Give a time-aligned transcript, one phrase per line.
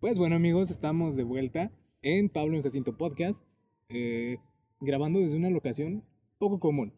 [0.00, 1.70] Pues bueno amigos, estamos de vuelta
[2.02, 3.42] en Pablo en Jacinto Podcast,
[3.88, 4.38] eh,
[4.80, 6.04] grabando desde una locación
[6.38, 6.92] poco común.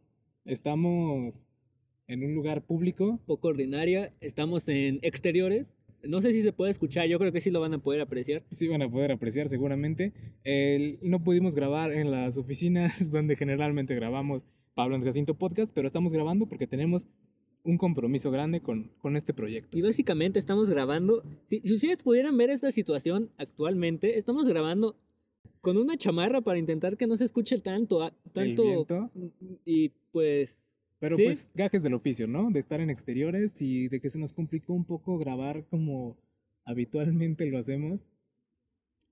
[0.45, 1.47] Estamos
[2.07, 3.21] en un lugar público.
[3.27, 5.67] Poco ordinaria, estamos en exteriores.
[6.05, 8.45] No sé si se puede escuchar, yo creo que sí lo van a poder apreciar.
[8.55, 10.13] Sí van a poder apreciar seguramente.
[10.45, 14.43] El- no pudimos grabar en las oficinas donde generalmente grabamos
[14.75, 17.09] Pablo en Jacinto Podcast, pero estamos grabando porque tenemos
[17.69, 19.77] un compromiso grande con, con este proyecto.
[19.77, 21.23] Y básicamente estamos grabando.
[21.49, 24.97] Si, si ustedes pudieran ver esta situación actualmente, estamos grabando
[25.61, 28.03] con una chamarra para intentar que no se escuche tanto.
[28.03, 29.11] a- El tanto.
[29.65, 30.65] Y pues.
[30.99, 31.25] Pero Sí.
[31.25, 32.51] pues gajes del oficio, ¿no?
[32.51, 36.17] De estar en exteriores y de que se nos complicó un poco grabar como
[36.65, 38.09] habitualmente lo hacemos.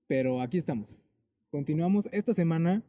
[0.07, 1.07] Pero aquí estamos.
[1.51, 2.83] Continuamos esta semana.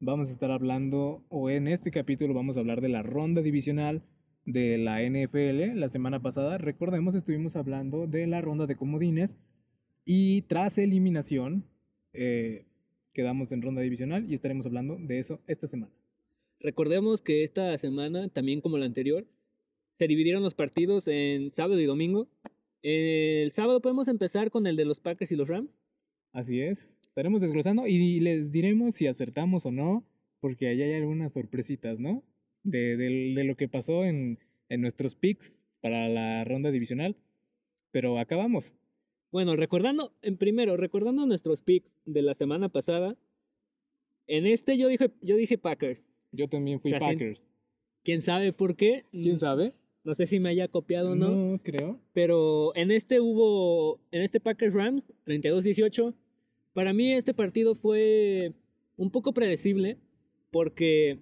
[0.00, 4.02] Vamos a estar hablando, o en este capítulo vamos a hablar de la ronda divisional
[4.44, 5.78] de la NFL.
[5.78, 9.36] La semana pasada, recordemos, estuvimos hablando de la ronda de comodines.
[10.04, 11.64] Y tras eliminación,
[12.12, 12.64] eh,
[13.12, 15.92] quedamos en ronda divisional y estaremos hablando de eso esta semana.
[16.60, 19.26] Recordemos que esta semana, también como la anterior,
[19.98, 22.28] se dividieron los partidos en sábado y domingo.
[22.82, 25.70] El sábado podemos empezar con el de los Packers y los Rams.
[26.32, 26.96] Así es.
[27.02, 30.04] Estaremos desglosando y les diremos si acertamos o no,
[30.40, 32.22] porque allá hay algunas sorpresitas, ¿no?
[32.64, 37.16] De, de lo que pasó en, en nuestros picks para la ronda divisional.
[37.90, 38.74] Pero acabamos.
[39.30, 43.16] Bueno, recordando, en primero, recordando nuestros picks de la semana pasada,
[44.26, 46.04] en este yo dije, yo dije Packers.
[46.32, 47.50] Yo también fui Casi- Packers.
[48.04, 49.04] ¿Quién sabe por qué?
[49.10, 49.74] ¿Quién sabe?
[50.04, 52.00] No sé si me haya copiado o no, No creo.
[52.12, 56.14] pero en este hubo, en este Packers Rams, 32-18.
[56.72, 58.52] Para mí este partido fue
[58.96, 59.98] un poco predecible
[60.50, 61.18] porque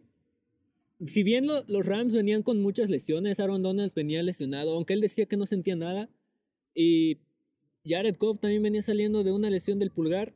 [1.05, 5.01] si bien lo- los Rams venían con muchas lesiones, Aaron Donald venía lesionado, aunque él
[5.01, 6.09] decía que no sentía nada,
[6.75, 7.19] y
[7.85, 10.35] Jared Goff también venía saliendo de una lesión del pulgar,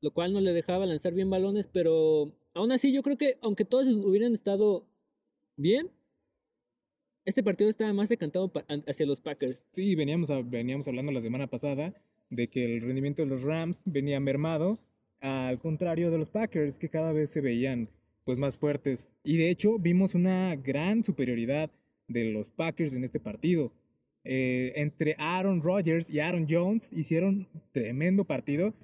[0.00, 3.64] lo cual no le dejaba lanzar bien balones, pero aún así yo creo que aunque
[3.64, 4.86] todos hubieran estado
[5.56, 5.90] bien,
[7.24, 8.50] este partido estaba más decantado
[8.86, 9.58] hacia los Packers.
[9.72, 11.94] Sí, veníamos, a- veníamos hablando la semana pasada
[12.30, 14.78] de que el rendimiento de los Rams venía mermado,
[15.20, 17.90] al contrario de los Packers, que cada vez se veían
[18.28, 19.10] pues más fuertes.
[19.24, 21.70] Y de hecho vimos una gran superioridad
[22.08, 23.72] de los Packers en este partido.
[24.22, 28.74] Eh, entre Aaron Rodgers y Aaron Jones hicieron tremendo partido.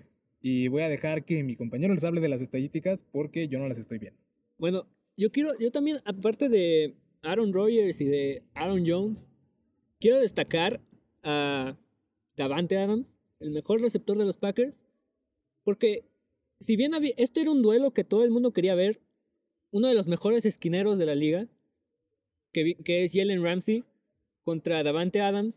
[0.41, 3.69] Y voy a dejar que mi compañero les hable de las estadísticas porque yo no
[3.69, 4.19] las estoy viendo.
[4.57, 9.27] Bueno, yo quiero, yo también, aparte de Aaron Rodgers y de Aaron Jones,
[10.01, 10.81] quiero destacar
[11.23, 11.77] a
[12.35, 14.75] Davante Adams, el mejor receptor de los Packers,
[15.65, 16.07] porque
[16.61, 19.03] si bien había, esto era un duelo que todo el mundo quería ver,
[19.75, 21.49] uno de los mejores esquineros de la liga,
[22.53, 23.83] que, es Jalen Ramsey,
[24.45, 25.57] contra Davante Adams,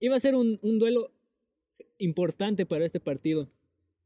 [0.00, 1.12] iba a ser un, un duelo
[1.98, 3.48] importante para este partido.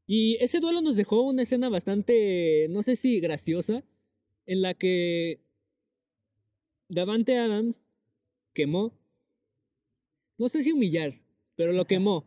[0.05, 3.83] Y ese duelo nos dejó una escena bastante, no sé si graciosa,
[4.45, 5.39] en la que
[6.87, 7.81] Davante Adams
[8.53, 8.93] quemó,
[10.37, 11.15] no sé si humillar,
[11.55, 12.23] pero lo quemó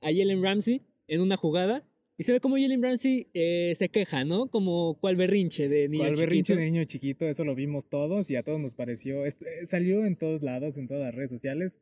[0.00, 1.82] a Jalen Ramsey en una jugada.
[2.18, 4.48] Y se ve como Jalen Ramsey eh, se queja, ¿no?
[4.48, 6.60] Como cual berrinche de niño Cual berrinche chiquito.
[6.60, 9.24] de niño chiquito, eso lo vimos todos y a todos nos pareció.
[9.24, 9.30] eh,
[9.64, 11.78] salió en todos lados, en todas las redes sociales.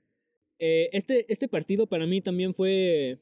[0.58, 3.19] Eh, este, este partido para mí también fue...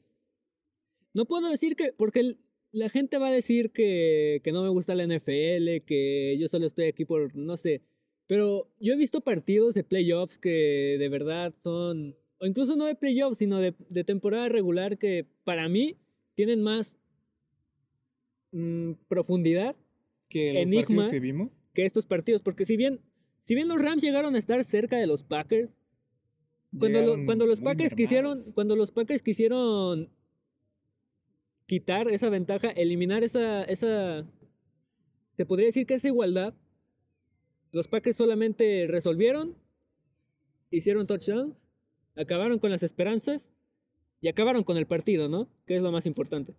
[1.13, 1.93] No puedo decir que...
[1.93, 2.37] Porque el-
[2.71, 6.67] la gente va a decir que, que no me gusta la NFL, que yo solo
[6.67, 7.35] estoy aquí por...
[7.35, 7.81] No sé.
[8.27, 12.15] Pero yo he visto partidos de playoffs que de verdad son...
[12.37, 15.97] O incluso no de playoffs, sino de, de temporada regular que para mí
[16.35, 16.98] tienen más
[18.51, 19.75] mm, profundidad
[20.29, 20.81] Que los Enigma.
[20.83, 21.59] partidos que vimos.
[21.73, 22.41] que estos partidos.
[22.41, 22.99] Porque si bien,
[23.45, 25.69] si bien los Rams llegaron a estar cerca de los Packers,
[26.77, 30.09] cuando, lo- cuando los Packers quisieron, cuando los Packers quisieron
[31.65, 34.25] quitar esa ventaja, eliminar esa, esa,
[35.35, 36.53] se podría decir que esa igualdad,
[37.71, 39.55] los Packers solamente resolvieron,
[40.71, 41.55] hicieron touchdowns,
[42.15, 43.47] acabaron con las esperanzas
[44.21, 45.47] y acabaron con el partido, ¿no?
[45.65, 46.55] Que es lo más importante.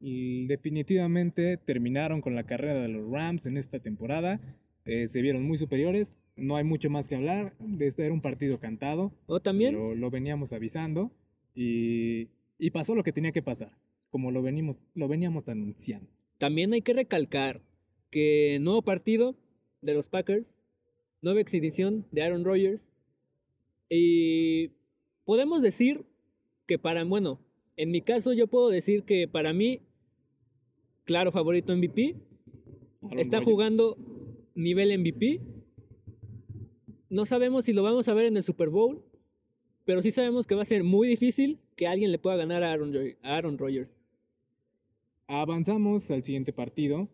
[0.00, 4.40] Definitivamente terminaron con la carrera de los Rams en esta temporada.
[4.84, 6.22] Eh, se vieron muy superiores.
[6.36, 7.54] No hay mucho más que hablar.
[7.58, 9.12] De este era un partido cantado.
[9.26, 11.12] O también, Lo, lo veníamos avisando.
[11.54, 13.72] Y, y pasó lo que tenía que pasar.
[14.08, 16.08] Como lo, venimos, lo veníamos anunciando.
[16.38, 17.60] También hay que recalcar
[18.10, 19.36] que nuevo partido
[19.82, 20.52] de los Packers,
[21.22, 22.86] nueva exhibición de Aaron Rodgers.
[23.88, 24.70] Y
[25.24, 26.06] podemos decir
[26.66, 27.40] que para, bueno,
[27.76, 29.80] en mi caso yo puedo decir que para mí,
[31.04, 32.16] claro favorito MVP,
[33.02, 33.44] Aaron está Rodgers.
[33.52, 33.96] jugando
[34.54, 35.40] nivel MVP.
[37.08, 39.02] No sabemos si lo vamos a ver en el Super Bowl,
[39.84, 42.72] pero sí sabemos que va a ser muy difícil que alguien le pueda ganar a
[42.72, 43.94] Aaron, Joy- a Aaron Rodgers.
[45.26, 47.08] Avanzamos al siguiente partido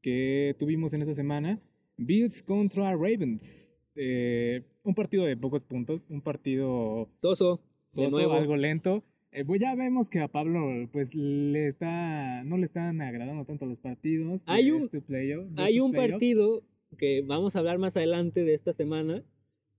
[0.00, 1.60] que tuvimos en esta semana.
[1.96, 3.74] Bills contra Ravens.
[3.94, 7.60] Eh, un partido de pocos puntos, un partido Soso,
[7.92, 8.32] de soso, nuevo.
[8.32, 9.04] algo lento.
[9.34, 13.64] Eh, pues ya vemos que a Pablo pues le está no le están agradando tanto
[13.66, 14.42] los partidos.
[14.46, 16.12] Hay un- este playoff- Hay un playoffs.
[16.12, 16.62] partido
[16.98, 19.24] que vamos a hablar más adelante de esta semana,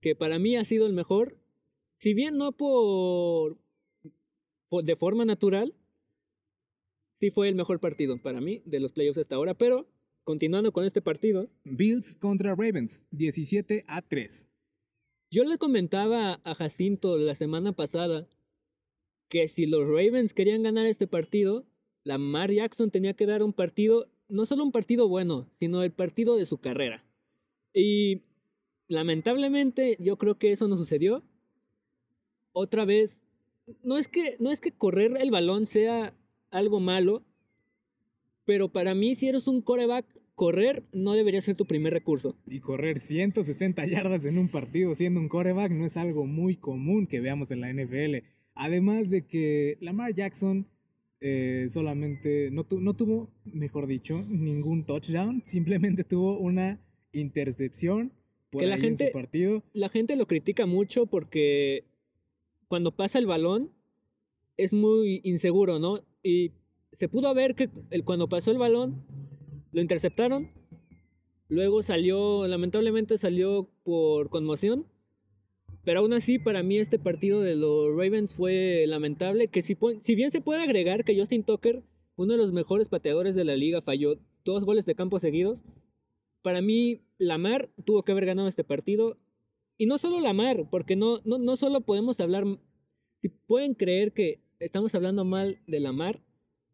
[0.00, 1.38] que para mí ha sido el mejor,
[1.98, 3.56] si bien no por,
[4.68, 5.72] por- de forma natural,
[7.20, 9.86] sí fue el mejor partido para mí de los playoffs hasta ahora, pero
[10.24, 14.48] continuando con este partido, Bills contra Ravens, 17 a 3.
[15.30, 18.26] yo le comentaba a Jacinto la semana pasada
[19.28, 21.66] que si los Ravens querían ganar este partido,
[22.04, 26.36] Lamar Jackson tenía que dar un partido, no solo un partido bueno, sino el partido
[26.36, 27.04] de su carrera.
[27.72, 28.22] Y
[28.88, 31.22] lamentablemente yo creo que eso no sucedió.
[32.52, 33.18] Otra vez,
[33.82, 36.14] no es que, no es que correr el balón sea
[36.50, 37.24] algo malo,
[38.44, 42.36] pero para mí si eres un coreback, correr no debería ser tu primer recurso.
[42.46, 47.06] Y correr 160 yardas en un partido siendo un coreback no es algo muy común
[47.06, 48.26] que veamos en la NFL.
[48.54, 50.66] Además de que Lamar Jackson
[51.20, 56.80] eh, solamente no, tu- no tuvo, mejor dicho, ningún touchdown, simplemente tuvo una
[57.12, 58.12] intercepción
[58.50, 59.62] por Que la ahí en gente- su partido.
[59.72, 61.84] la gente lo critica mucho porque
[62.68, 63.70] cuando pasa el balón
[64.56, 66.00] es muy inseguro, ¿no?
[66.22, 66.52] Y
[66.92, 67.68] se pudo ver que
[68.04, 69.02] cuando pasó el balón
[69.72, 70.50] lo interceptaron.
[71.48, 74.86] Luego salió, lamentablemente salió por conmoción.
[75.84, 79.48] Pero aún así, para mí este partido de los Ravens fue lamentable.
[79.48, 81.82] Que si, si bien se puede agregar que Justin Tucker,
[82.16, 85.62] uno de los mejores pateadores de la liga, falló dos goles de campo seguidos.
[86.42, 89.18] Para mí, Lamar tuvo que haber ganado este partido.
[89.76, 92.44] Y no solo Lamar, porque no, no, no solo podemos hablar.
[93.20, 96.20] Si pueden creer que estamos hablando mal de Lamar,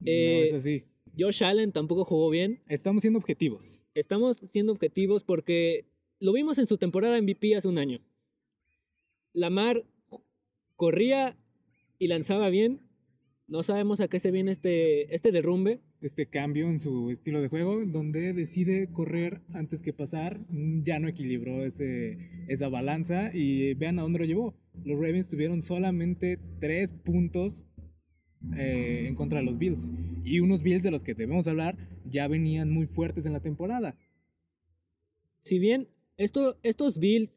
[0.01, 0.85] no eh, es así.
[1.19, 2.63] Josh Allen tampoco jugó bien.
[2.69, 3.85] Estamos siendo objetivos.
[3.95, 5.87] Estamos siendo objetivos porque
[6.21, 8.01] lo vimos en su temporada MVP hace un año.
[9.33, 9.85] Lamar
[10.77, 11.37] corría
[11.99, 12.81] y lanzaba bien.
[13.47, 15.81] No sabemos a qué se viene este, este derrumbe.
[16.01, 20.99] Este cambio en su estilo de juego, donde decide correr antes que pasar, mm, ya
[20.99, 22.17] no equilibró ese,
[22.49, 24.55] esa balanza y vean a dónde lo llevó.
[24.85, 27.67] Los Ravens tuvieron solamente tres puntos
[28.57, 29.93] eh, en contra de los Bills.
[30.25, 33.99] Y unos Bills de los que debemos hablar ya venían muy fuertes en la temporada.
[35.43, 37.31] Si bien esto, estos Bills,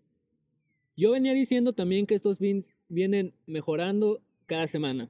[0.95, 5.10] yo venía diciendo también que estos Bills vienen mejorando cada semana.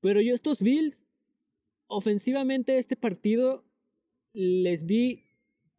[0.00, 0.96] Pero yo estos Bills,
[1.86, 3.64] ofensivamente este partido,
[4.32, 5.22] les vi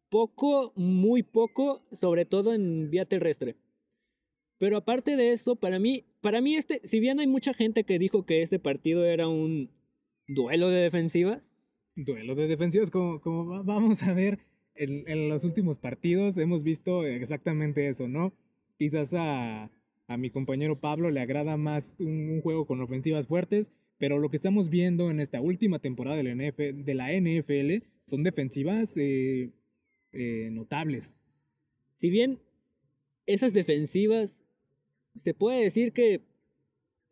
[0.08, 3.56] poco, muy poco, sobre todo en vía terrestre.
[4.58, 7.98] Pero aparte de eso, para mí, para mí este, si bien hay mucha gente que
[7.98, 9.70] dijo que este partido era un
[10.26, 11.42] duelo de defensivas,
[11.98, 14.38] Duelo de defensivas, como, como va- vamos a ver
[14.74, 18.34] en, en los últimos partidos, hemos visto exactamente eso, ¿no?
[18.76, 19.70] Quizás a,
[20.08, 24.36] a mi compañero Pablo le agrada más un, juego con ofensivas fuertes, pero lo que
[24.36, 29.50] estamos viendo en esta última temporada de la, NF de la NFL son defensivas eh,
[30.12, 31.16] eh, notables.
[31.96, 32.38] si bien
[33.26, 34.36] esas defensivas
[35.16, 36.20] se puede decir que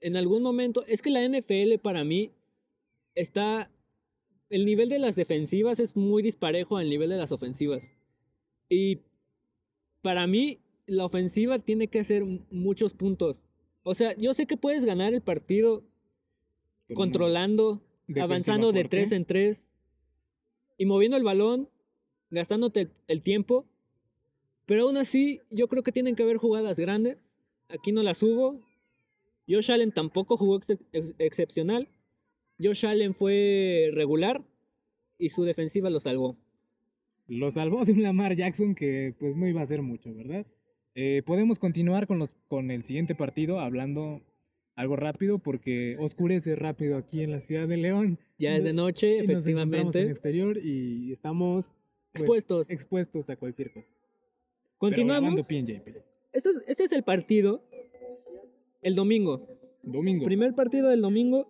[0.00, 2.31] en algún momento es que la NFL para mí
[3.14, 3.70] está
[4.50, 7.83] el nivel de las defensivas es muy disparejo al nivel de las ofensivas
[8.68, 9.00] y
[10.02, 13.41] para mí la ofensiva tiene que hacer muchos puntos
[13.83, 15.83] o sea yo sé que puedes ganar el partido
[16.95, 17.83] controlando
[18.21, 18.85] avanzando de.
[18.91, 19.64] 3 en 3
[20.76, 21.71] y moviendo el balón,
[22.31, 23.64] gastándote el, el tiempo.
[24.67, 27.17] Pero aún así, yo creo que tienen que haber jugadas grandes.
[27.69, 28.61] Aquí no las hubo.
[29.49, 31.88] Josh Allen tampoco jugó ex- ex- excepcional.
[32.61, 34.43] Josh Allen fue regular
[35.19, 36.37] y su defensiva lo salvó.
[37.29, 40.47] Lo salvó de un Lamar Jackson que pues no iba a hacer mucho, ¿verdad?
[40.95, 44.23] Eh, podemos continuar con, los, con el siguiente partido hablando
[44.77, 48.19] algo rápido porque oscurece rápido aquí en la ciudad de León.
[48.39, 50.11] Ya es de No- noche, y nos encontramos en efectivamente.
[50.11, 51.73] exterior y estamos
[52.13, 52.71] pues, Expuestos.
[52.71, 53.91] expuestos a cualquier cosa.
[54.79, 55.39] Continuamos.
[55.41, 57.63] Este es, este es el partido.
[58.83, 59.47] El domingo.
[59.83, 60.25] Domingo.
[60.25, 61.49] Primer partido del domingo.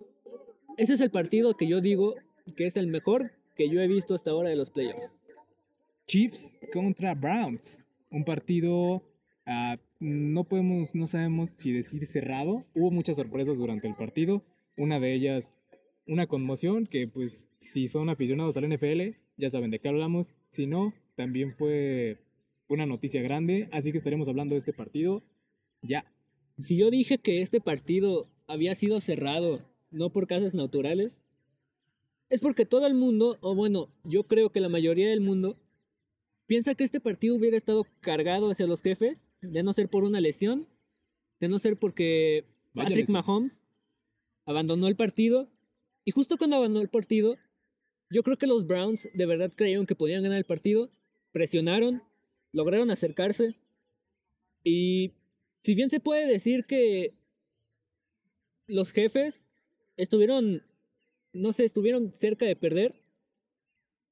[0.76, 2.14] Ese es el partido que yo digo
[2.56, 5.12] que es el mejor que yo he visto hasta ahora de los playoffs.
[6.06, 7.84] Chiefs contra Browns.
[8.10, 9.02] Un partido,
[9.46, 12.64] ah, no podemos, no sabemos si decir cerrado.
[12.74, 14.42] Hubo muchas sorpresas durante el partido.
[14.76, 15.54] Una de ellas,
[16.06, 20.34] una conmoción que pues si son aficionados al NFL, ya saben de qué hablamos.
[20.48, 22.18] Si no, también fue
[22.68, 23.68] una noticia grande.
[23.72, 25.22] Así que estaremos hablando de este partido
[25.82, 26.04] ya.
[26.58, 29.60] Si yo dije que este partido había sido cerrado,
[29.90, 31.16] no por causas naturales,
[32.30, 35.56] es porque todo el mundo, o bueno, yo creo que la mayoría del mundo,
[36.46, 39.18] piensa que este partido hubiera estado cargado hacia los jefes,
[39.50, 40.68] de no ser por una lesión,
[41.40, 43.24] de no ser porque Vaya Patrick lesión.
[43.24, 43.60] Mahomes
[44.46, 45.48] abandonó el partido.
[46.04, 47.36] Y justo cuando abandonó el partido,
[48.10, 50.90] yo creo que los Browns de verdad creyeron que podían ganar el partido,
[51.32, 52.02] presionaron,
[52.52, 53.56] lograron acercarse.
[54.62, 55.12] Y
[55.62, 57.14] si bien se puede decir que
[58.66, 59.40] los jefes
[59.96, 60.62] estuvieron,
[61.32, 62.94] no sé, estuvieron cerca de perder,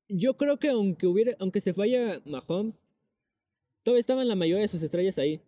[0.09, 2.83] yo creo que aunque hubiera, aunque se falla Mahomes,
[3.83, 5.41] todavía estaban la mayoría de sus estrellas ahí.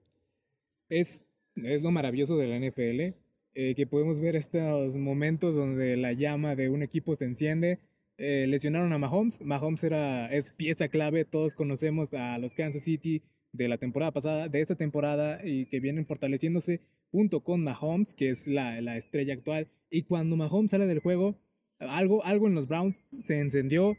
[0.89, 1.25] Es,
[1.57, 3.17] es lo maravilloso de la NFL,
[3.55, 7.81] eh, que podemos ver estos momentos donde la llama de un equipo se enciende.
[8.17, 9.43] Eh, lesionaron a Mahomes.
[9.43, 11.25] Mahomes era, es pieza clave.
[11.25, 13.23] Todos conocemos a los Kansas City
[13.53, 18.31] de la temporada pasada, de esta temporada, y que vienen fortaleciéndose junto con Mahomes, que
[18.31, 19.69] es la, la estrella actual.
[19.91, 21.39] Y cuando Mahomes sale del juego,
[21.79, 23.97] algo, algo en los Browns se encendió.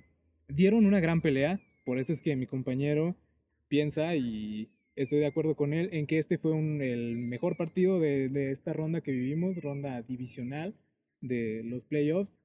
[0.47, 1.59] Dieron una gran pelea.
[1.85, 3.15] Por eso es que mi compañero
[3.67, 7.99] piensa y estoy de acuerdo con él en que este fue un- el mejor partido
[7.99, 10.75] de, de esta ronda que vivimos, ronda divisional
[11.21, 12.39] de los playoffs.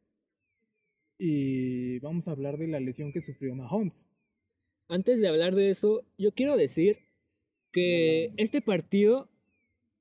[1.19, 4.09] Y vamos a hablar de la lesión que sufrió Mahomes.
[4.89, 6.99] Antes de hablar de eso, yo quiero decir
[7.73, 9.29] que este partido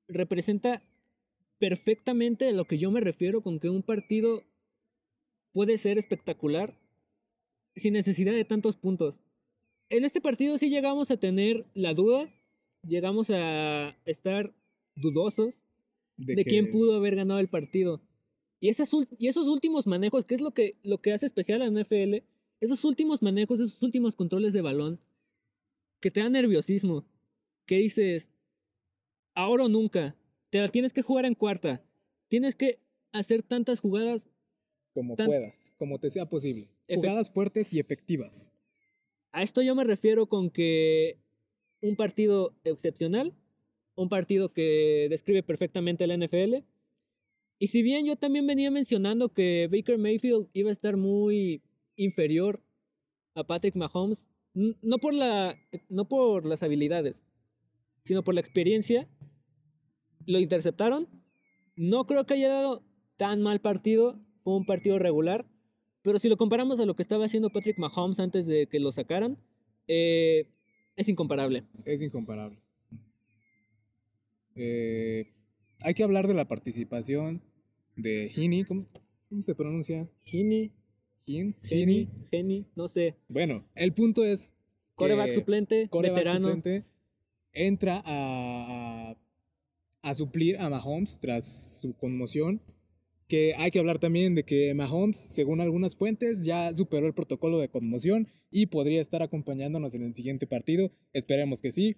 [0.08, 0.82] representa
[1.58, 4.42] perfectamente a lo que yo me refiero con que un partido
[5.52, 6.74] puede ser espectacular
[7.76, 9.20] sin necesidad de tantos puntos.
[9.90, 12.32] En este partido sí llegamos a tener la duda,
[12.86, 14.54] llegamos a estar
[14.96, 15.54] dudosos
[16.16, 18.00] de, que- quién pudo haber ganado el partido.
[18.60, 21.66] Y, esas y esos últimos manejos, que es lo que, lo que hace especial a
[21.68, 22.22] la NFL,
[22.60, 25.00] esos últimos manejos, esos últimos controles de balón,
[26.00, 27.04] que te dan nerviosismo,
[27.66, 28.28] que dices,
[29.34, 30.14] ahora o nunca,
[30.50, 31.82] te la tienes que jugar en cuarta,
[32.28, 32.78] tienes que
[33.12, 34.28] hacer tantas jugadas,
[34.92, 36.68] Como tan- puedas, como te sea posible.
[36.88, 38.52] Jugadas fuertes y efectivas.
[39.32, 41.18] A esto yo me refiero con que
[41.80, 43.34] un partido excepcional,
[43.94, 46.64] un partido que describe perfectamente la NFL,
[47.58, 51.62] y si bien yo también venía mencionando que Baker Mayfield iba a estar muy
[51.94, 52.62] inferior
[53.34, 55.54] a Patrick Mahomes, no por, la,
[55.88, 57.20] no por las habilidades,
[58.02, 59.08] sino por la experiencia,
[60.26, 61.06] lo interceptaron.
[61.76, 62.82] No creo que haya dado
[63.16, 65.46] tan mal partido, fue un partido regular,
[66.02, 68.92] pero si lo comparamos a lo que estaba haciendo Patrick Mahomes antes de que lo
[68.92, 69.38] sacaran,
[69.88, 70.46] eh,
[70.96, 71.64] es incomparable.
[71.84, 72.58] Es incomparable.
[74.54, 75.32] Eh,
[75.80, 77.42] hay que hablar de la participación
[77.96, 78.64] de Heaney.
[78.64, 78.86] ¿Cómo,
[79.28, 80.08] cómo se pronuncia?
[80.24, 80.72] Geni,
[81.26, 82.08] Heaney.
[82.30, 83.16] Geni, no sé.
[83.28, 84.52] Bueno, el punto es
[84.94, 86.48] Coreback suplente, quarterback veterano.
[86.48, 86.84] suplente
[87.52, 89.16] entra a, a,
[90.02, 92.60] a suplir a Mahomes tras su conmoción.
[93.30, 97.58] Que hay que hablar también de que Mahomes, según algunas fuentes, ya superó el protocolo
[97.60, 100.90] de conmoción y podría estar acompañándonos en el siguiente partido.
[101.12, 101.96] Esperemos que sí.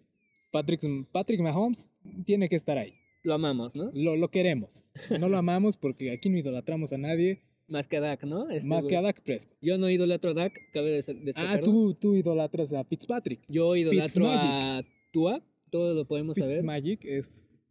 [0.51, 1.91] Patrick, Patrick Mahomes
[2.27, 2.93] tiene que estar ahí.
[3.23, 3.91] Lo amamos, ¿no?
[3.95, 4.91] Lo, lo queremos.
[5.19, 8.51] No lo amamos porque aquí no idolatramos a nadie Más que a Dak, ¿no?
[8.51, 9.13] Este más que a güey.
[9.15, 9.57] Dak Prescott.
[9.63, 13.41] Yo no idolatro a Dak, cabe des- Ah, tú, tú idolatras a Fitzpatrick.
[13.49, 16.53] Yo idolatro a Tua, todo lo podemos saber.
[16.57, 17.65] Fitzmagic es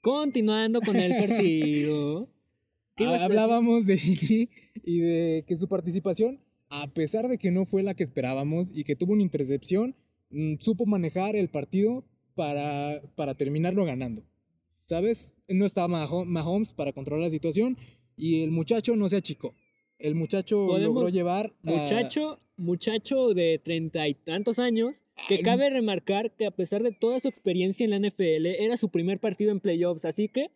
[0.00, 1.36] Continuando con el partido.
[1.36, 2.34] ¿Qué ibas a decir?
[3.04, 4.48] Hablábamos de Iggy
[4.84, 8.84] y de que su participación, a pesar de que no fue la que esperábamos y
[8.84, 9.94] que tuvo una intercepción,
[10.30, 14.22] mm, supo manejar el partido para, para terminarlo ganando.
[14.84, 15.38] ¿Sabes?
[15.48, 17.76] No estaba Maho- Mahomes para controlar la situación
[18.16, 19.54] y el muchacho no se achicó.
[19.98, 21.52] El muchacho logró llevar.
[21.64, 24.94] a- Muchacho, muchacho de treinta y tantos años,
[25.28, 28.90] que cabe remarcar que a pesar de toda su experiencia en la NFL, era su
[28.90, 30.50] primer partido en playoffs, así que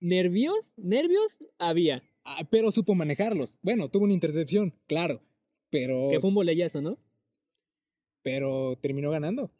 [0.00, 3.58] nervios, nervios había, ah, pero supo manejarlos.
[3.62, 5.22] Bueno, tuvo una intercepción, claro.
[5.70, 6.98] Pero, que fue un bolellazo, ¿no?
[8.22, 9.50] pero terminó ganando.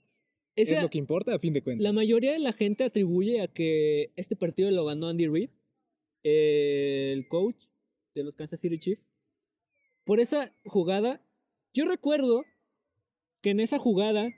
[0.57, 1.83] Esa- es lo que importa a fin de cuentas.
[1.83, 5.51] La mayoría de la gente atribuye a que este partido lo ganó Andy Reid,
[6.23, 7.65] el coach
[8.15, 9.03] de los Kansas City Chiefs.
[10.05, 11.23] Por esa jugada,
[11.73, 12.45] yo recuerdo
[13.41, 14.29] que en esa jugada,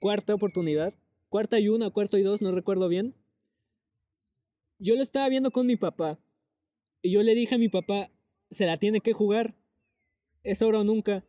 [0.00, 0.94] cuarta oportunidad,
[1.28, 3.14] cuarta y una, cuarta y dos, no recuerdo bien,
[4.78, 6.18] yo lo estaba viendo con mi papá.
[7.02, 8.10] Y yo le dije a mi papá,
[8.50, 9.54] se la tiene que jugar.
[10.42, 11.24] Es ahora o nunca.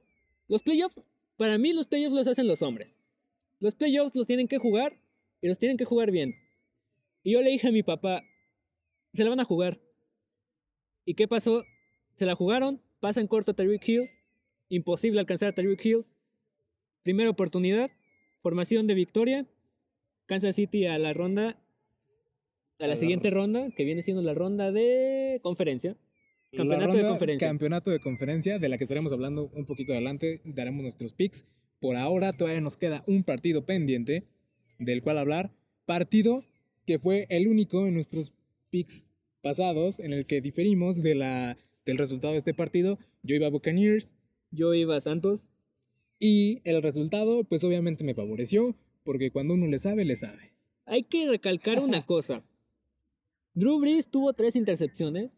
[0.48, 1.02] Los playoffs,
[1.38, 2.96] para mí los playoffs los hacen los hombres.
[3.60, 4.98] Los playoffs los tienen que jugar
[5.42, 6.36] y los tienen que jugar bien.
[7.24, 8.24] Y yo le dije a mi papá,
[9.14, 9.80] se la van a jugar.
[11.06, 11.64] ¿Y qué pasó?
[12.16, 14.10] Se la jugaron, pasa en corto a Tyreek Hill,
[14.70, 16.06] imposible alcanzar a Tyreek Hill.
[17.04, 17.92] Primera oportunidad,
[18.42, 19.48] formación de victoria,
[20.26, 21.58] Kansas City a la ronda
[22.80, 25.98] a la siguiente ronda, que viene siendo la ronda de conferencia.
[26.52, 27.48] Campeonato de conferencia.
[27.48, 30.42] Campeonato de conferencia, de la que estaremos hablando un poquito adelante.
[30.46, 31.46] Daremos nuestros picks.
[31.80, 34.24] Por ahora todavía nos queda un partido pendiente
[34.80, 35.52] del cual hablar.
[35.86, 36.44] Partido
[36.86, 38.32] que fue el único en nuestros
[38.70, 39.10] picks
[39.42, 42.98] pasados en el que diferimos de la, del resultado de este partido.
[43.22, 44.16] Yo iba a Buccaneers.
[44.52, 45.50] Yo iba a Santos.
[46.18, 50.52] Y el resultado, pues obviamente me favoreció, porque cuando uno le sabe, le sabe.
[50.86, 52.44] Hay que recalcar una cosa.
[53.54, 55.32] Drew Brees tuvo tres intercepciones.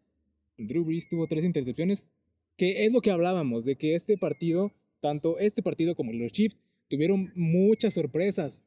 [0.58, 2.10] Drew Brees tuvo tres intercepciones,
[2.58, 6.60] que es lo que hablábamos, de que este partido, tanto este partido como los Chiefs,
[6.90, 8.64] tuvieron muchas sorpresas.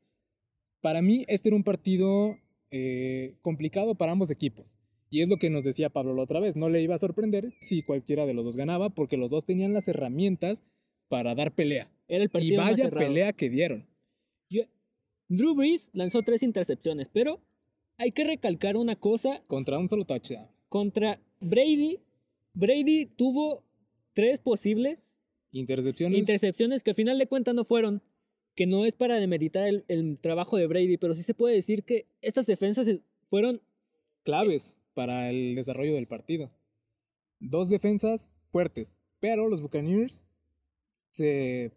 [0.80, 2.36] Para mí, este era un partido
[2.70, 4.76] eh, complicado para ambos equipos.
[5.10, 7.52] Y es lo que nos decía Pablo la otra vez, no le iba a sorprender
[7.60, 10.64] si cualquiera de los dos ganaba, porque los dos tenían las herramientas
[11.08, 11.88] para dar pelea.
[12.08, 13.86] Era el partido y vaya pelea que dieron.
[15.28, 17.40] Drew Brees lanzó tres intercepciones, pero
[17.96, 19.42] hay que recalcar una cosa.
[19.46, 20.48] Contra un solo touchdown.
[20.68, 22.00] Contra Brady.
[22.54, 23.64] Brady tuvo
[24.12, 24.98] tres posibles
[25.52, 26.18] intercepciones.
[26.18, 28.02] Intercepciones que al final de cuentas no fueron.
[28.54, 32.06] Que no es para demeritar el, trabajo de Brady, pero sí se puede decir que
[32.20, 32.86] estas defensas
[33.28, 33.60] fueron
[34.22, 36.52] claves para el desarrollo del partido.
[37.40, 40.28] Dos defensas fuertes, pero los Buccaneers
[41.10, 41.72] se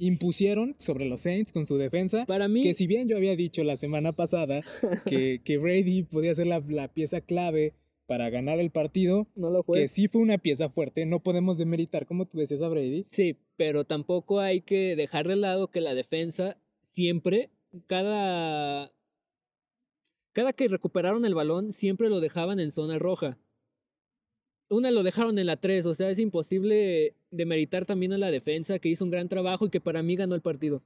[0.00, 2.26] impusieron sobre los Saints con su defensa.
[2.26, 2.62] Para mí.
[2.62, 4.62] Que si bien yo había dicho la semana pasada
[5.06, 7.74] que, que Brady podía ser la, la, pieza clave
[8.06, 9.82] para ganar el partido, no lo fue.
[9.82, 13.06] que sí fue una pieza fuerte, no podemos demeritar como tú decías a Brady.
[13.10, 16.56] Sí, pero tampoco hay que dejar de lado que la defensa
[16.90, 17.50] siempre,
[17.86, 18.92] cada.
[20.32, 23.36] Cada que recuperaron el balón, siempre lo dejaban en zona roja
[24.70, 28.78] una lo dejaron en la 3, o sea, es imposible demeritar también a la defensa
[28.78, 30.82] que hizo un gran trabajo y que para mí ganó el partido.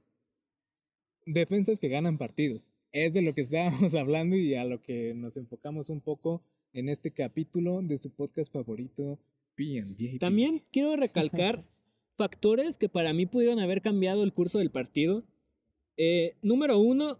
[1.25, 2.69] Defensas que ganan partidos.
[2.91, 6.41] Es de lo que estábamos hablando y a lo que nos enfocamos un poco
[6.73, 9.19] en este capítulo de su podcast favorito,
[9.55, 10.19] PNJ.
[10.19, 11.63] También quiero recalcar
[12.17, 15.23] factores que para mí pudieron haber cambiado el curso del partido.
[15.95, 17.19] Eh, número uno,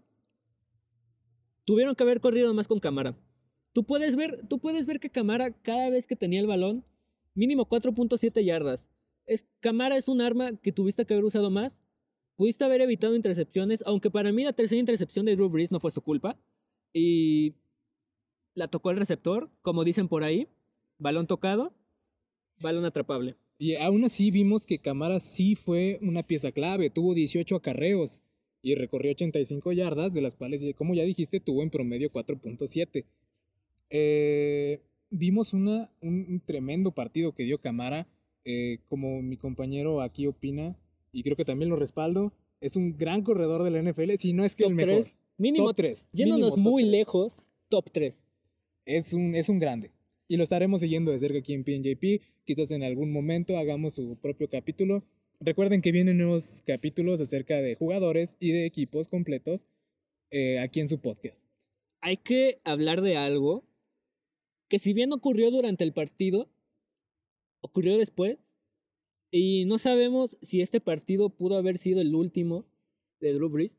[1.64, 3.16] tuvieron que haber corrido más con cámara.
[3.76, 6.82] Tú puedes ver, tú puedes ver que Camara cada vez que tenía el balón,
[7.34, 8.86] mínimo 4.7 yardas.
[9.26, 11.78] Es, Camara es un arma que tuviste que haber usado más.
[12.36, 15.90] Pudiste haber evitado intercepciones, aunque para mí la tercera intercepción de Drew Brees no fue
[15.90, 16.38] su culpa.
[16.94, 17.52] Y
[18.54, 20.48] la tocó el receptor, como dicen por ahí.
[20.96, 21.74] Balón tocado,
[22.62, 23.36] balón atrapable.
[23.58, 26.88] Y aún así vimos que Camara sí fue una pieza clave.
[26.88, 28.22] Tuvo 18 acarreos
[28.62, 33.04] y recorrió 85 yardas, de las cuales, como ya dijiste, tuvo en promedio 4.7.
[33.90, 38.08] Eh, vimos una, un, tremendo partido que dio Camara,
[38.44, 40.76] eh, como mi compañero aquí opina,
[41.12, 44.44] y creo que también lo respaldo, es un gran corredor de la NFL, si no
[44.44, 45.04] es que el mejor.
[45.38, 46.08] mínimo 3.
[46.12, 47.36] Yéndonos muy lejos,
[47.68, 48.18] top 3.
[48.84, 49.92] Es un, es un grande.
[50.28, 52.22] Y lo estaremos siguiendo de cerca aquí en PNJP.
[52.44, 55.04] Quizás en algún momento hagamos su propio capítulo.
[55.40, 59.66] Recuerden que vienen nuevos capítulos acerca de jugadores y de equipos completos
[60.30, 61.46] eh, aquí en su podcast.
[62.00, 63.64] Hay que hablar de algo
[64.68, 66.48] que si bien ocurrió durante el partido,
[67.60, 68.38] ocurrió después.
[69.30, 72.64] Y no sabemos si este partido pudo haber sido el último
[73.20, 73.76] de Drew Brees.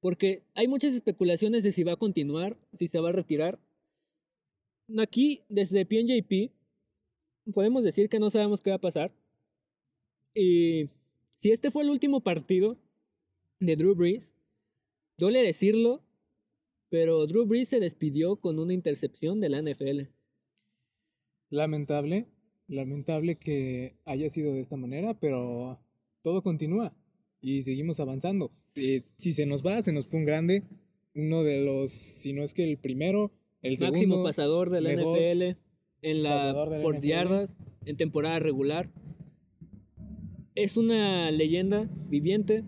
[0.00, 3.58] Porque hay muchas especulaciones de si va a continuar, si se va a retirar.
[4.98, 6.52] Aquí, desde PNJP,
[7.54, 9.12] podemos decir que no sabemos qué va a pasar.
[10.34, 10.90] Y
[11.40, 12.76] si este fue el último partido
[13.60, 14.30] de Drew Brees,
[15.16, 16.02] duele decirlo,
[16.94, 20.02] pero Drew Brees se despidió con una intercepción de la NFL.
[21.50, 22.28] Lamentable,
[22.68, 25.80] lamentable que haya sido de esta manera, pero
[26.22, 26.94] todo continúa
[27.40, 28.52] y seguimos avanzando.
[28.76, 30.62] Eh, si se nos va, se nos fue un grande,
[31.16, 35.58] uno de los, si no es que el primero, el máximo pasador de la NFL
[36.00, 38.88] en la por yardas en temporada regular.
[40.54, 42.62] Es una leyenda viviente.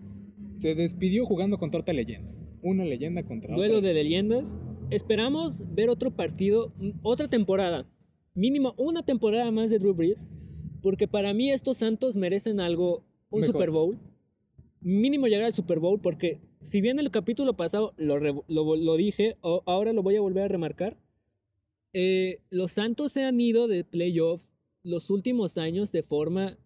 [0.51, 4.57] Se despidió jugando con torta leyenda una leyenda contra Duelo de leyendas.
[4.89, 7.85] Esperamos ver otro partido, otra temporada.
[8.33, 10.25] Mínimo una temporada más de Drew Brees.
[10.81, 13.97] Porque para mí estos Santos merecen algo, un Super Bowl.
[14.79, 19.93] Mínimo llegar al Super Bowl porque si bien el capítulo pasado lo, lo, dije, ahora
[19.93, 20.97] lo voy a volver a remarcar.
[21.93, 24.49] Eh, los Santos se han ido de playoffs
[24.83, 26.57] los últimos años de forma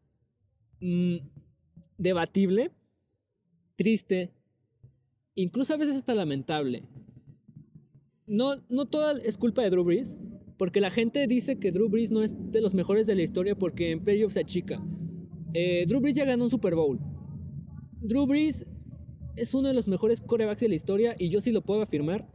[0.81, 1.17] mm,
[1.97, 2.71] debatible,
[3.75, 4.31] triste,
[5.41, 6.83] incluso a veces hasta lamentable.
[8.27, 10.15] No, no toda es culpa de Drew Brees,
[10.57, 13.55] porque la gente dice que Drew Brees no es de los mejores de la historia
[13.55, 14.81] porque en playoffs se achica.
[15.53, 16.99] Eh, Drew Brees ya ganó un Super Bowl.
[17.99, 18.65] Drew Brees
[19.35, 22.27] es uno de los mejores corebacks de la historia y yo sí lo puedo afirmar.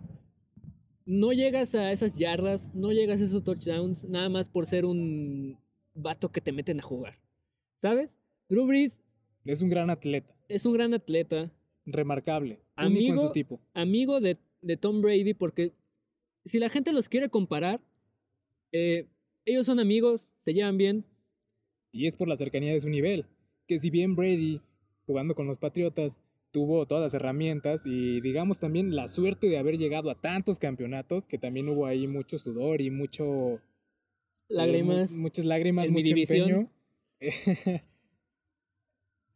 [1.06, 5.56] no llegas a esas yardas, no llegas a esos touchdowns, nada más por ser un
[5.94, 7.18] vato que te meten a jugar.
[7.80, 8.16] ¿Sabes?
[8.48, 8.98] Drew Brees
[9.44, 11.52] Es un gran atleta, es un gran atleta,
[11.84, 13.60] remarcable, único en Amigo- su tipo.
[13.74, 15.72] amigo de, de Tom Brady, porque
[16.44, 17.80] si la gente los quiere comparar,
[18.72, 19.06] eh,
[19.44, 21.04] ellos son amigos, se llevan bien.
[21.92, 23.24] Y es por la cercanía de su nivel.
[23.66, 24.60] Que si bien Brady,
[25.06, 26.20] jugando con los Patriotas,
[26.52, 31.26] tuvo todas las herramientas y digamos también la suerte de haber llegado a tantos campeonatos,
[31.26, 33.54] que también hubo ahí mucho sudor y mucho...
[33.54, 33.60] eh,
[34.48, 35.12] Lágrimas.
[35.12, 36.70] mu- muchas lágrimas, en mucho empeño.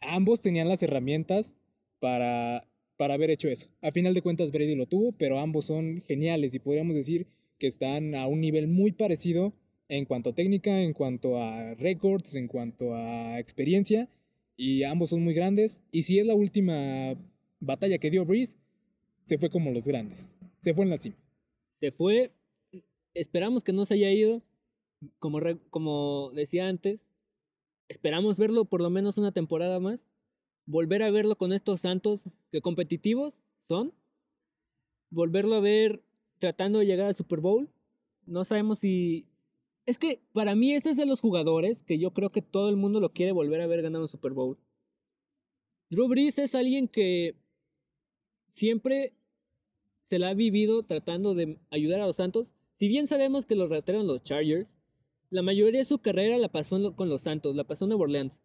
[0.00, 1.54] Ambos tenían las herramientas
[1.98, 2.66] para,
[3.00, 3.70] para haber hecho eso.
[3.80, 7.26] A final de cuentas Brady lo tuvo, pero ambos son geniales y podríamos decir
[7.58, 9.54] que están a un nivel muy parecido
[9.88, 14.10] en cuanto a técnica, en cuanto a récords, en cuanto a experiencia.
[14.54, 15.80] Y ambos son muy grandes.
[15.90, 17.16] Y si es la última
[17.58, 18.58] batalla que dio Breeze,
[19.24, 20.38] se fue como los grandes.
[20.58, 21.16] Se fue en la cima.
[21.80, 22.32] Se fue,
[23.14, 24.42] esperamos que no se haya ido,
[25.18, 27.00] como, como decía antes,
[27.88, 30.04] esperamos verlo por lo menos una temporada más,
[30.70, 33.34] volver a verlo con estos Santos que competitivos
[33.68, 33.92] son,
[35.10, 36.02] volverlo a ver
[36.38, 37.68] tratando de llegar al Super Bowl,
[38.26, 39.26] no sabemos si...
[39.86, 42.76] Es que para mí este es de los jugadores que yo creo que todo el
[42.76, 44.56] mundo lo quiere volver a ver ganar un Super Bowl.
[45.90, 47.34] Drew Brees es alguien que
[48.52, 49.14] siempre
[50.08, 52.48] se la ha vivido tratando de ayudar a los Santos.
[52.78, 54.72] Si bien sabemos que los rastrearon los Chargers,
[55.30, 58.40] la mayoría de su carrera la pasó con los Santos, la pasó en Nueva Orleans.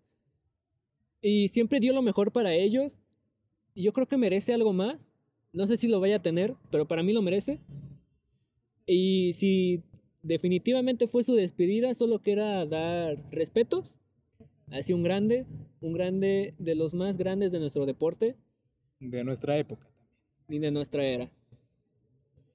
[1.27, 2.93] Y siempre dio lo mejor para ellos.
[3.73, 4.99] Y yo creo que merece algo más.
[5.53, 7.59] No sé si lo vaya a tener, pero para mí lo merece.
[8.85, 9.81] Y si
[10.21, 13.95] definitivamente fue su despedida, solo queda dar respetos.
[14.69, 15.47] Así un grande,
[15.81, 18.35] un grande de los más grandes de nuestro deporte
[18.99, 19.89] De nuestra época.
[20.47, 21.31] y de nuestra era.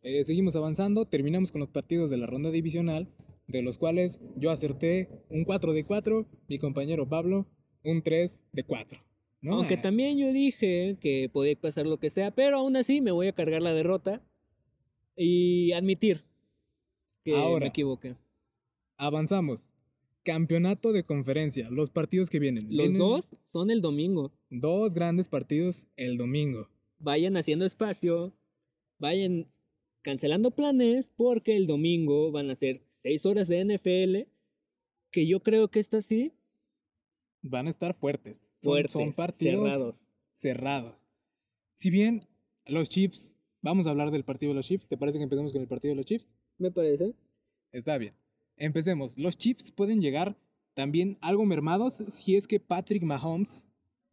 [0.05, 3.09] Eh, seguimos avanzando, terminamos con los partidos de la ronda divisional,
[3.49, 7.49] de los cuales yo acerté un 4 de 4, mi compañero Pablo
[7.85, 8.99] un 3 de 4.
[9.43, 9.55] ¿no?
[9.55, 13.11] Aunque Eh, también yo dije que podía pasar lo que sea, pero aún así me
[13.11, 14.23] voy a cargar la derrota
[15.17, 16.23] y admitir
[17.25, 17.65] que Ahora.
[17.65, 18.17] me equivoqué.
[18.97, 19.69] Avanzamos.
[20.23, 22.65] Campeonato de conferencia, los partidos que vienen.
[22.65, 24.33] Los Vienen dos son el domingo.
[24.51, 26.69] Dos grandes partidos el domingo.
[26.99, 28.35] Vayan haciendo espacio,
[28.99, 29.47] vayan
[30.03, 34.29] cancelando planes porque el domingo van a ser seis horas de NFL
[35.11, 36.33] que yo creo que esta sí,
[37.43, 38.53] Van a estar fuertes.
[38.61, 40.01] Son, fuertes, son partidos cerrados.
[40.33, 40.95] cerrados.
[41.75, 42.27] Si bien
[42.67, 45.63] los Chiefs, vamos a hablar del partido de los Chiefs, ¿te parece que empecemos con
[45.63, 46.29] el partido de los Chiefs?
[46.59, 47.15] Me parece.
[47.73, 48.15] Está bien.
[48.57, 49.17] Empecemos.
[49.17, 50.37] Los Chiefs pueden llegar
[50.75, 53.69] también algo mermados si es que Patrick Mahomes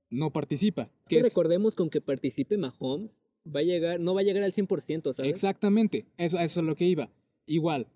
[0.09, 0.83] no participa.
[0.83, 4.23] Es que que es- recordemos con que participe Mahomes, va a llegar, no va a
[4.23, 5.29] llegar al 100%, ¿sabes?
[5.31, 7.09] Exactamente, eso, eso es lo que iba.
[7.45, 7.87] Igual,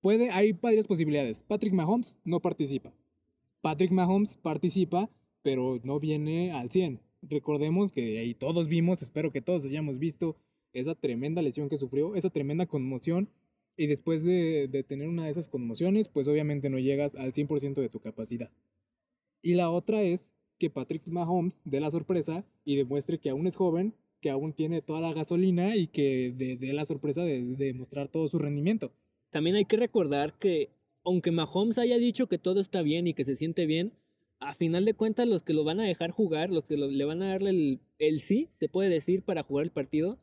[0.00, 1.42] puede, hay varias posibilidades.
[1.42, 2.92] Patrick Mahomes no participa.
[3.60, 5.10] Patrick Mahomes participa,
[5.42, 7.00] pero no viene al 100.
[7.22, 10.36] Recordemos que ahí todos vimos, espero que todos hayamos visto
[10.72, 13.28] esa tremenda lesión que sufrió, esa tremenda conmoción.
[13.76, 17.88] Y después de, tener una de esas conmociones, pues obviamente no llegas al 100% de
[17.88, 18.50] tu capacidad.
[19.42, 23.56] Y la otra es que Patrick Mahomes dé la sorpresa y demuestre que aún es
[23.56, 27.72] joven, que aún tiene toda la gasolina y que dé dé la sorpresa de, de
[27.72, 28.92] mostrar todo su rendimiento.
[29.30, 30.70] También hay que recordar que,
[31.04, 33.92] aunque Mahomes haya dicho que todo está bien y que se siente bien,
[34.38, 37.04] a final de cuentas los que lo van a dejar jugar, los que lo- le
[37.04, 40.18] van a darle el, el sí, se puede decir, para jugar el partido,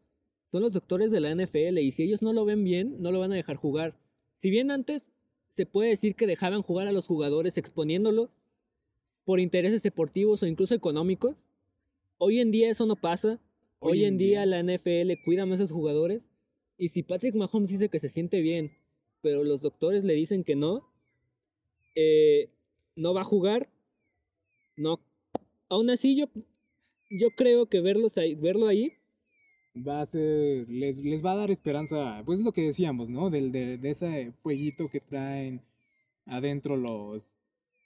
[0.52, 3.20] son los doctores de la NFL y si ellos no lo ven bien, no lo
[3.20, 3.96] van a dejar jugar.
[4.38, 5.04] Si bien antes
[5.56, 8.30] se puede decir que dejaban jugar a los jugadores exponiéndolos
[9.26, 11.36] por intereses deportivos o incluso económicos,
[12.18, 13.40] hoy en día eso no pasa.
[13.80, 16.24] Hoy, en día, la NFL cuida más a sus jugadores
[16.80, 18.72] y si Patrick Mahomes dice que se siente bien,
[19.28, 20.88] pero los doctores le dicen que no,
[21.96, 22.50] eh,
[22.96, 23.70] no va a jugar,
[24.78, 25.02] no.
[25.68, 26.28] Aún así yo,
[27.10, 28.94] yo creo que verlos ahí, verlo ahí
[29.86, 33.30] va a ser, les, les va a dar esperanza, pues es lo que decíamos, ¿no?
[33.30, 35.62] Del, de, de ese fueguito que traen
[36.26, 37.34] adentro los,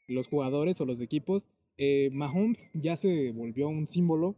[0.08, 1.48] los jugadores o los equipos.
[1.80, 4.36] Eh, Mahomes ya se volvió un símbolo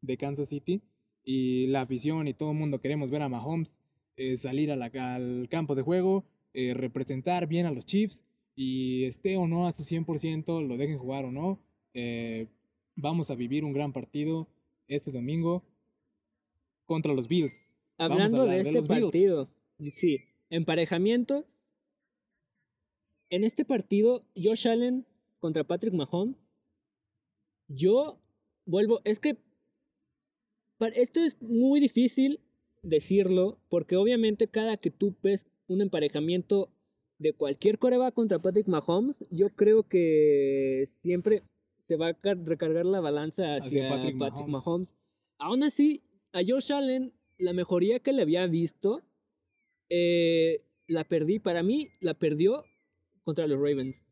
[0.00, 0.80] de Kansas City
[1.22, 3.76] y la afición y todo el mundo queremos ver a Mahomes
[4.16, 6.24] eh, salir al campo de juego,
[6.58, 10.96] eh, representar bien a los Chiefs y esté o no a su 100%, lo dejen
[10.96, 11.60] jugar o no.
[11.92, 12.46] eh,
[12.94, 14.48] vamos a vivir un gran partido
[14.88, 15.62] este domingo
[16.86, 17.52] contra los Bills.
[17.98, 19.02] Hablando de de este los Bills.
[19.02, 19.50] partido,
[19.92, 21.46] sí, emparejamiento.
[23.28, 25.04] En este partido, Josh Allen
[25.38, 26.36] contra Patrick Mahomes.
[27.68, 28.18] Yo
[28.64, 29.36] vuelvo, es que
[30.94, 32.40] esto es muy difícil
[32.82, 36.70] decirlo, porque obviamente cada que tú ves un emparejamiento
[37.18, 41.42] de cualquier coreback contra Patrick Mahomes, yo creo que siempre
[41.88, 44.92] se va a recargar la balanza hacia, Patrick, Mahomes.
[45.38, 46.02] Aún así,
[46.32, 49.02] a Josh Allen, la mejoría que le había visto,
[49.88, 51.38] eh, la perdí.
[51.38, 52.64] Para mí, la perdió
[53.22, 54.02] contra los Ravens.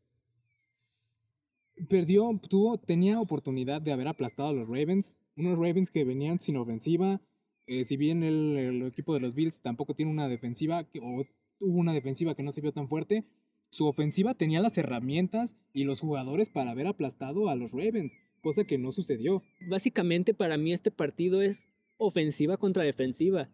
[1.89, 5.15] Perdió, tuvo, tenía oportunidad de haber aplastado a los Ravens.
[5.35, 7.19] Unos Ravens que venían sin ofensiva.
[7.67, 11.25] Eh, si bien el, equipo de los Bills tampoco tiene una defensiva, o
[11.57, 13.25] tuvo una defensiva que no se vio tan fuerte,
[13.69, 18.63] su ofensiva tenía las herramientas y los jugadores para haber aplastado a los Ravens, cosa
[18.63, 19.43] que no sucedió.
[19.67, 21.61] Básicamente para mí este partido es
[21.97, 23.49] ofensiva contra defensiva.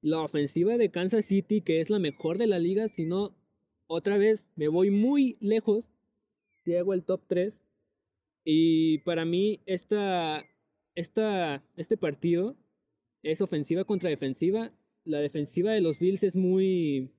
[0.00, 3.34] La ofensiva de Kansas City, que es la mejor de la liga, si no,
[3.86, 5.84] otra vez me voy muy lejos,
[6.64, 7.56] si hago el top 3.
[8.44, 10.44] Y para mí esta,
[10.94, 12.56] esta, este partido
[13.22, 14.72] es ofensiva contra defensiva.
[15.04, 17.10] La defensiva de los Bills es muy...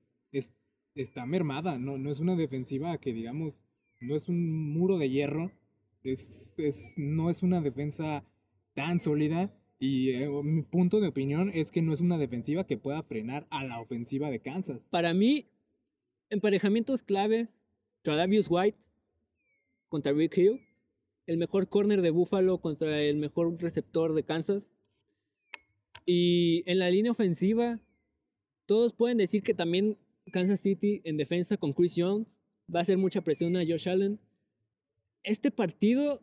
[0.94, 3.64] está mermada, no, no es una defensiva que digamos,
[4.00, 5.50] no es un muro de hierro,
[6.02, 8.24] es, es, no es una defensa
[8.74, 9.52] tan sólida.
[9.78, 13.46] Y eh, mi punto de opinión es que no es una defensiva que pueda frenar
[13.50, 14.88] a la ofensiva de Kansas.
[14.90, 15.48] Para mí,
[16.30, 17.48] emparejamientos clave,
[18.02, 18.78] Tradavius White
[19.88, 20.60] contra Rick Hill,
[21.26, 24.68] el mejor corner de Buffalo contra el mejor receptor de Kansas.
[26.06, 27.80] Y en la línea ofensiva,
[28.66, 29.98] todos pueden decir que también
[30.32, 32.26] Kansas City en defensa con Chris Jones
[32.72, 34.18] va a hacer mucha presión a Josh Allen.
[35.22, 36.22] Este partido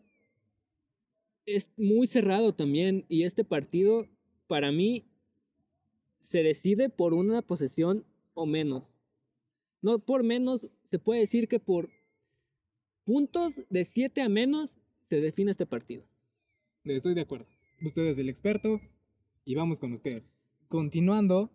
[1.45, 4.07] es muy cerrado también y este partido
[4.47, 5.05] para mí
[6.19, 8.83] se decide por una posesión o menos.
[9.81, 11.89] No por menos, se puede decir que por
[13.03, 14.71] puntos de 7 a menos
[15.09, 16.03] se define este partido.
[16.83, 17.47] Estoy de acuerdo.
[17.81, 18.79] Usted es el experto,
[19.45, 20.23] y vamos con usted.
[20.67, 21.51] Continuando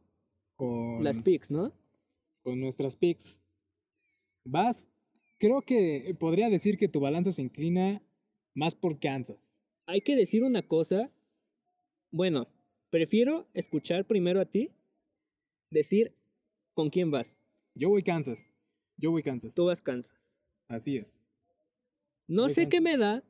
[0.56, 1.02] con...
[1.02, 1.72] Las picks, ¿no?
[2.46, 3.40] Con nuestras picks.
[4.44, 4.86] Vas,
[5.36, 8.00] creo que podría decir que tu balanza se inclina
[8.54, 9.36] más por Kansas.
[9.84, 11.10] Hay que decir una cosa.
[12.12, 12.46] Bueno,
[12.88, 14.70] prefiero escuchar primero a ti
[15.72, 16.14] decir
[16.72, 17.34] con quién vas.
[17.74, 18.46] Yo voy Kansas.
[18.96, 19.52] Yo voy Kansas.
[19.52, 20.16] Tú vas Kansas.
[20.68, 21.18] Así es.
[22.28, 23.24] No sé qué me da.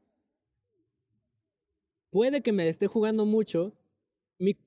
[2.11, 3.73] Puede que me esté jugando mucho,
[4.39, 4.59] mi,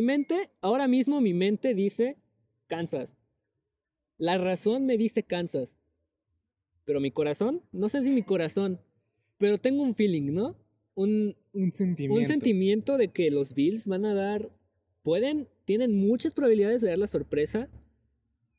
[0.00, 2.16] mente, ahora mismo mi mente dice
[2.66, 3.19] Kansas.
[4.20, 5.74] La razón me dice Kansas.
[6.84, 8.78] Pero mi corazón, no sé si mi corazón,
[9.38, 10.56] pero tengo un feeling, ¿no?
[10.94, 12.20] Un, un sentimiento.
[12.20, 14.50] Un sentimiento de que los Bills van a dar,
[15.02, 17.70] pueden, tienen muchas probabilidades de dar la sorpresa.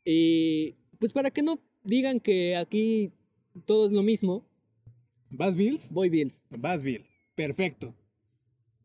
[0.03, 3.11] Y pues para que no digan que aquí
[3.67, 4.43] todo es lo mismo.
[5.29, 5.91] ¿Vas Bills?
[5.93, 6.33] Voy Bills.
[6.49, 7.07] Vas Bills.
[7.35, 7.93] Perfecto.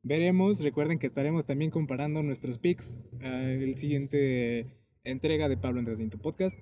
[0.02, 4.66] Veremos, recuerden que estaremos también comparando nuestros picks en el siguiente
[5.06, 6.58] entrega de Pablo Entre Podcast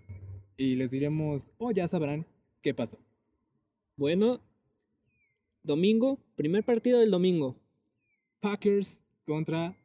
[0.56, 2.26] y les diremos, o ya sabrán,
[2.62, 2.98] qué pasó.
[3.96, 4.40] Bueno,
[5.62, 7.56] domingo, primer partido del domingo.
[8.40, 9.76] Packers contra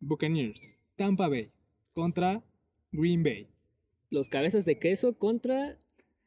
[0.00, 0.78] Buccaneers.
[0.96, 1.50] Tampa Bay
[1.94, 2.42] contra
[2.92, 3.48] Green Bay.
[4.10, 5.78] Los cabezas de queso contra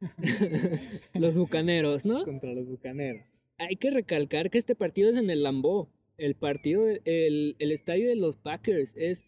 [1.13, 2.25] los bucaneros, ¿no?
[2.25, 3.47] Contra los bucaneros.
[3.57, 8.07] Hay que recalcar que este partido es en el Lambeau el partido, el, el estadio
[8.07, 9.25] de los Packers es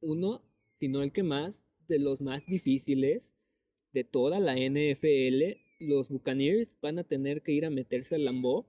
[0.00, 0.42] uno,
[0.78, 3.30] si no el que más, de los más difíciles
[3.92, 5.58] de toda la NFL.
[5.80, 8.66] Los Buccaneers van a tener que ir a meterse al Lambeau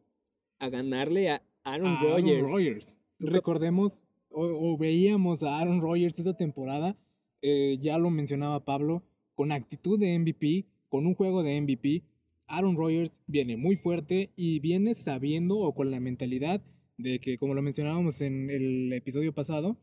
[0.59, 2.97] a ganarle a Aaron Rodgers.
[3.19, 6.97] Recordemos, o, veíamos a Aaron Rodgers esta temporada,
[7.41, 12.03] eh, ya lo mencionaba Pablo, con actitud de MVP, con un juego de MVP.
[12.47, 16.61] Aaron Rodgers viene muy fuerte y viene sabiendo o con la mentalidad
[16.97, 19.77] de que, como lo mencionábamos en el episodio pasado,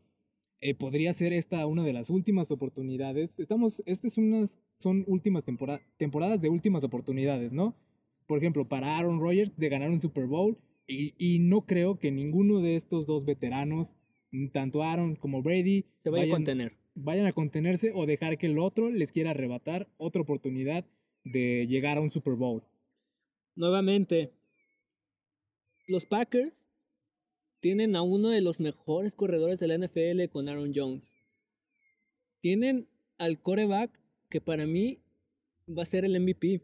[0.65, 3.37] eh, podría ser esta una de las últimas oportunidades.
[3.37, 7.75] Estamos, estas unas, son últimas temporadas de últimas oportunidades, ¿no?
[8.27, 10.57] Por ejemplo, para Aaron Rodgers de ganar un Super Bowl.
[10.87, 13.97] Y, y no creo que ninguno de estos dos veteranos,
[14.53, 16.77] tanto Aaron como Brady, se vayan, a contener.
[16.95, 20.85] Vayan a contenerse o dejar que el otro les quiera arrebatar otra oportunidad
[21.25, 22.63] de llegar a un Super Bowl.
[23.55, 24.31] Nuevamente,
[25.87, 26.53] los Packers
[27.63, 31.13] tienen a uno de los mejores corredores de la NFL con Aaron Jones.
[32.41, 33.89] Tienen al coreback
[34.29, 34.99] que para mí
[35.69, 36.61] va a ser el MVP.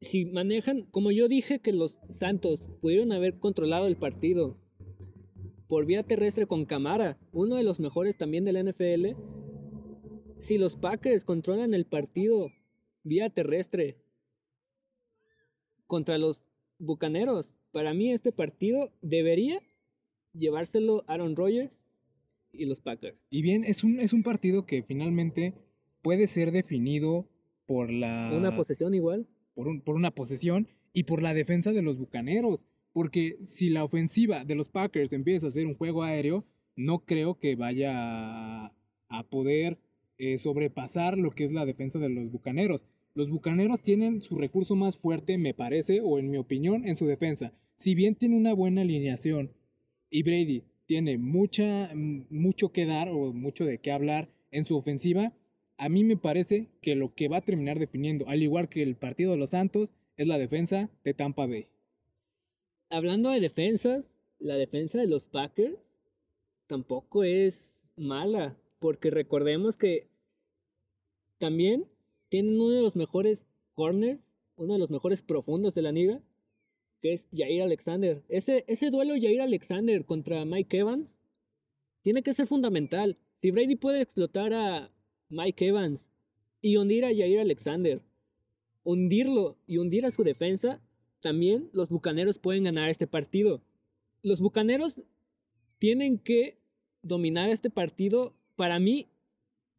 [0.00, 4.56] Si manejan, como yo dije que los Santos pudieron haber controlado el partido
[5.66, 9.20] por vía terrestre con Camara, uno de los mejores también de la NFL,
[10.38, 12.52] si los Packers controlan el partido
[13.02, 13.96] vía terrestre
[15.88, 16.44] contra los
[16.78, 19.60] Bucaneros, para mí este partido debería
[20.32, 21.72] llevárselo Aaron Rodgers
[22.52, 23.18] y los Packers.
[23.30, 25.54] Y bien, es un, es un partido que finalmente
[26.02, 27.28] puede ser definido
[27.66, 28.32] por la...
[28.34, 29.26] Una posesión igual.
[29.54, 32.66] Por, un, por una posesión y por la defensa de los Bucaneros.
[32.92, 36.44] Porque si la ofensiva de los Packers empieza a hacer un juego aéreo,
[36.76, 38.72] no creo que vaya a,
[39.08, 39.78] a poder
[40.16, 42.84] eh, sobrepasar lo que es la defensa de los Bucaneros.
[43.18, 47.04] Los Bucaneros tienen su recurso más fuerte, me parece, o en mi opinión, en su
[47.04, 47.52] defensa.
[47.74, 49.50] Si bien tiene una buena alineación
[50.08, 55.32] y Brady tiene mucha, mucho que dar o mucho de qué hablar en su ofensiva,
[55.78, 58.94] a mí me parece que lo que va a terminar definiendo, al igual que el
[58.94, 61.66] partido de los Santos, es la defensa de Tampa Bay.
[62.88, 65.74] Hablando de defensas, la defensa de los Packers
[66.68, 70.06] tampoco es mala, porque recordemos que
[71.38, 71.84] también
[72.28, 74.20] tienen uno de los mejores corners,
[74.56, 76.20] uno de los mejores profundos de la liga,
[77.00, 78.22] que es Jair Alexander.
[78.28, 81.14] Ese, ese duelo Jair Alexander contra Mike Evans
[82.02, 83.18] tiene que ser fundamental.
[83.40, 84.90] Si Brady puede explotar a
[85.28, 86.08] Mike Evans
[86.60, 88.02] y hundir a Jair Alexander,
[88.82, 90.80] hundirlo y hundir a su defensa,
[91.20, 93.60] también los Bucaneros pueden ganar este partido.
[94.22, 95.00] Los Bucaneros
[95.78, 96.58] tienen que
[97.02, 98.34] dominar este partido.
[98.56, 99.06] Para mí,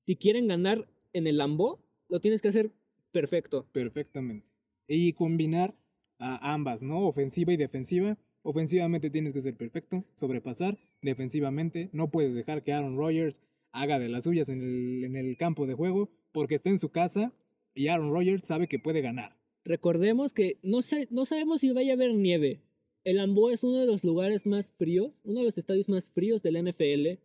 [0.06, 1.80] si quieren ganar en el Lambo,
[2.10, 2.72] lo tienes que hacer
[3.12, 3.66] perfecto.
[3.72, 4.48] Perfectamente.
[4.88, 5.76] Y combinar
[6.18, 7.08] a ambas, ¿no?
[7.08, 8.18] Ofensiva y defensiva.
[8.42, 10.78] Ofensivamente tienes que ser perfecto, sobrepasar.
[11.02, 13.42] Defensivamente no puedes dejar que Aaron Rodgers
[13.72, 16.90] haga de las suyas en el, en el campo de juego porque está en su
[16.90, 17.34] casa
[17.74, 19.38] y Aaron Rodgers sabe que puede ganar.
[19.64, 20.80] Recordemos que no,
[21.12, 22.62] no sabemos si vaya a haber nieve.
[23.04, 26.42] El Ambo es uno de los lugares más fríos, uno de los estadios más fríos
[26.42, 27.20] del NFL.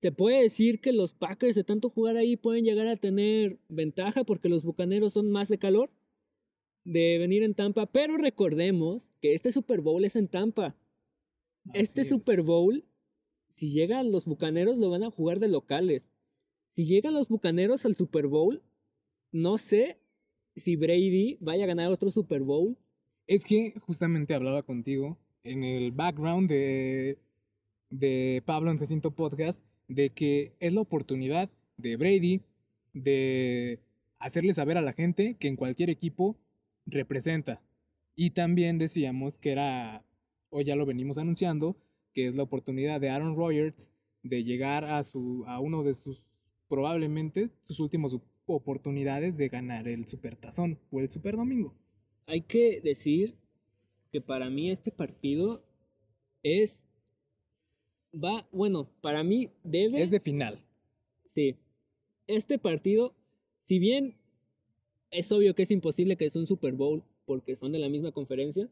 [0.00, 4.24] Se puede decir que los Packers de tanto jugar ahí pueden llegar a tener ventaja
[4.24, 5.90] porque los Bucaneros son más de calor
[6.86, 10.76] de venir en Tampa, pero recordemos que este Super Bowl es en Tampa.
[11.74, 12.84] este Super Bowl,
[13.56, 16.08] si llegan los Bucaneros, lo van a jugar de locales.
[16.70, 18.62] Si llegan los Bucaneros al Super Bowl,
[19.32, 19.98] no sé
[20.54, 22.76] si Brady vaya a ganar otro Super Bowl.
[23.26, 27.18] Es que justamente hablaba contigo en el background de,
[27.90, 32.42] de Pablo Anteciento Podcast de que es la oportunidad de Brady
[32.92, 33.80] de
[34.18, 36.36] hacerle saber a la gente que en cualquier equipo
[36.86, 37.62] representa.
[38.14, 40.04] Y también decíamos que era,
[40.50, 41.76] o ya lo venimos anunciando,
[42.14, 46.30] que es la oportunidad de Aaron Rodgers de llegar a, su, a uno de sus,
[46.68, 51.74] probablemente, sus últimas oportunidades de ganar el Supertazón o el Super Domingo.
[52.26, 53.36] Hay que decir
[54.10, 55.62] que para mí este partido
[56.42, 56.82] es,
[58.22, 60.02] va, bueno, para mí debe...
[60.02, 60.60] Es de final.
[61.34, 61.56] Sí.
[62.26, 63.14] Este partido,
[63.64, 64.16] si bien
[65.10, 68.12] es obvio que es imposible que sea un Super Bowl porque son de la misma
[68.12, 68.68] conferencia.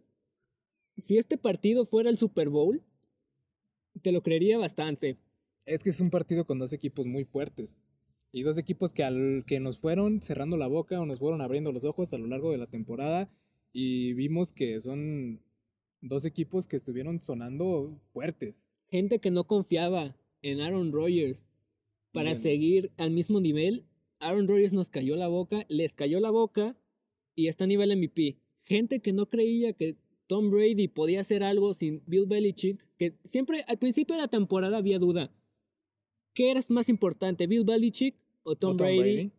[1.03, 2.83] Si este partido fuera el Super Bowl,
[4.03, 5.17] te lo creería bastante.
[5.67, 7.79] Es que es un partido con dos equipos muy fuertes.
[8.33, 11.73] Y dos equipos que, al, que nos fueron cerrando la boca o nos fueron abriendo
[11.73, 13.29] los ojos a lo largo de la temporada.
[13.73, 15.41] Y vimos que son
[16.01, 18.69] dos equipos que estuvieron sonando fuertes.
[18.95, 21.45] Gente que no confiaba en Aaron Rodgers
[22.13, 23.87] para seguir al mismo nivel
[24.21, 26.77] Aaron Rodgers nos cayó la boca, les cayó la boca
[27.35, 28.39] y está a nivel MVP.
[28.63, 29.97] Gente que no creía que
[30.29, 34.79] Tom Brady podía hacer algo sin Bill Belichick, que siempre al principio de la temporada
[34.79, 35.33] había duda.
[36.33, 39.33] ¿Qué era más importante, Bill Belichick o Tom, Brady?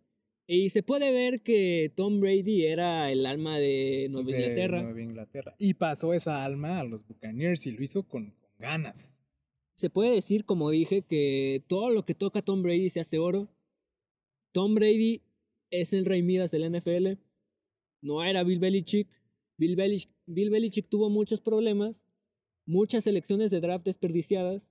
[0.48, 4.84] Y se puede ver que Tom Brady era el alma de Nueva Inglaterra.
[4.84, 5.56] Nueva Inglaterra.
[5.60, 9.16] Y pasó esa alma a los Buccaneers y lo hizo con, con ganas.
[9.76, 13.50] Se puede decir, como dije, que todo lo que toca Tom Brady se hace oro.
[14.54, 15.22] Tom Brady
[15.70, 17.20] es el rey Midas del NFL.
[18.02, 19.08] No era Bill Belichick.
[19.58, 22.02] Bill Belichick, tuvo muchos problemas,
[22.66, 24.68] muchas elecciones de draft desperdiciadas.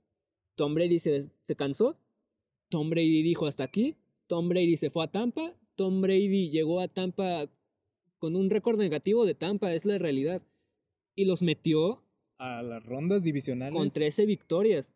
[0.57, 1.99] Tom Brady se, se cansó.
[2.71, 3.97] Tom Brady dijo hasta aquí.
[4.27, 5.55] Tom Brady se fue a Tampa.
[5.75, 7.51] Tom Brady llegó a Tampa
[8.19, 10.43] con un récord negativo de Tampa, es la realidad.
[11.15, 12.03] Y los metió
[12.39, 13.77] a las rondas divisionales.
[13.77, 14.91] Con 13 victorias.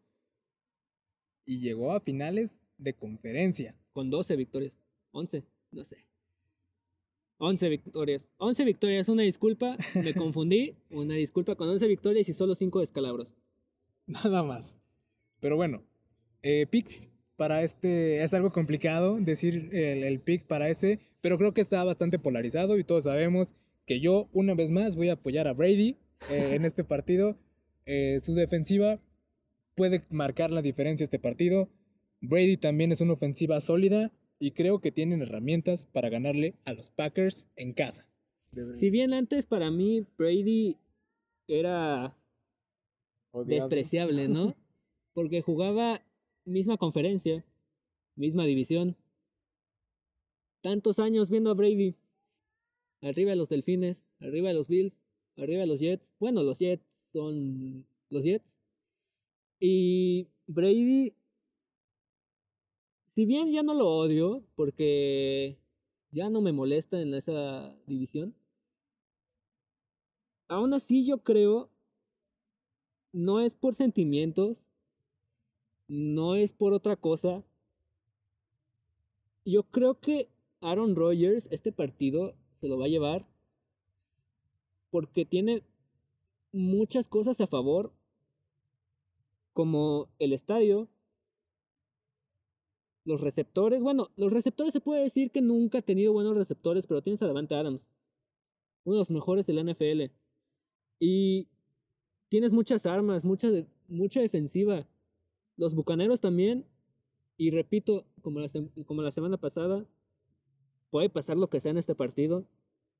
[1.48, 3.74] Y llegó a finales de conferencia.
[3.94, 4.74] Con 12 victorias.
[5.12, 6.04] 11, no sé.
[7.38, 8.26] 11 victorias.
[8.36, 10.74] 11 victorias, una disculpa, me confundí.
[10.90, 13.34] Una disculpa con 11 victorias y solo 5 descalabros.
[14.06, 14.76] Nada más.
[15.40, 15.82] Pero bueno,
[16.42, 21.54] eh, picks para este es algo complicado decir el, el pick para este, pero creo
[21.54, 23.54] que está bastante polarizado y todos sabemos
[23.86, 25.96] que yo una vez más voy a apoyar a Brady
[26.28, 27.38] eh, en este partido.
[27.86, 29.00] Eh, su defensiva
[29.78, 31.68] puede marcar la diferencia este partido.
[32.20, 34.10] Brady también es una ofensiva sólida
[34.40, 38.08] y creo que tienen herramientas para ganarle a los Packers en casa.
[38.74, 40.76] Si bien antes para mí Brady
[41.46, 42.16] era
[43.46, 44.56] despreciable, ¿no?
[45.14, 46.02] Porque jugaba
[46.44, 47.44] misma conferencia,
[48.16, 48.96] misma división.
[50.60, 51.94] Tantos años viendo a Brady.
[53.00, 54.92] Arriba de los Delfines, arriba de los Bills,
[55.36, 56.04] arriba de los Jets.
[56.18, 58.57] Bueno, los Jets son los Jets.
[59.60, 61.14] Y Brady,
[63.14, 65.58] si bien ya no lo odio, porque
[66.12, 68.34] ya no me molesta en esa división,
[70.48, 71.70] aún así yo creo,
[73.12, 74.58] no es por sentimientos,
[75.88, 77.42] no es por otra cosa.
[79.44, 80.28] Yo creo que
[80.60, 83.26] Aaron Rodgers este partido se lo va a llevar
[84.90, 85.62] porque tiene
[86.52, 87.92] muchas cosas a favor,
[89.58, 90.86] como el estadio,
[93.04, 93.82] los receptores.
[93.82, 97.26] Bueno, los receptores se puede decir que nunca ha tenido buenos receptores, pero tienes a
[97.26, 97.80] Davante Adams,
[98.84, 100.12] uno de los mejores de la NFL.
[101.00, 101.48] Y
[102.28, 103.48] tienes muchas armas, mucha,
[103.88, 104.86] mucha defensiva.
[105.56, 106.64] Los bucaneros también.
[107.36, 108.48] Y repito, como la,
[108.86, 109.84] como la semana pasada,
[110.90, 112.44] puede pasar lo que sea en este partido.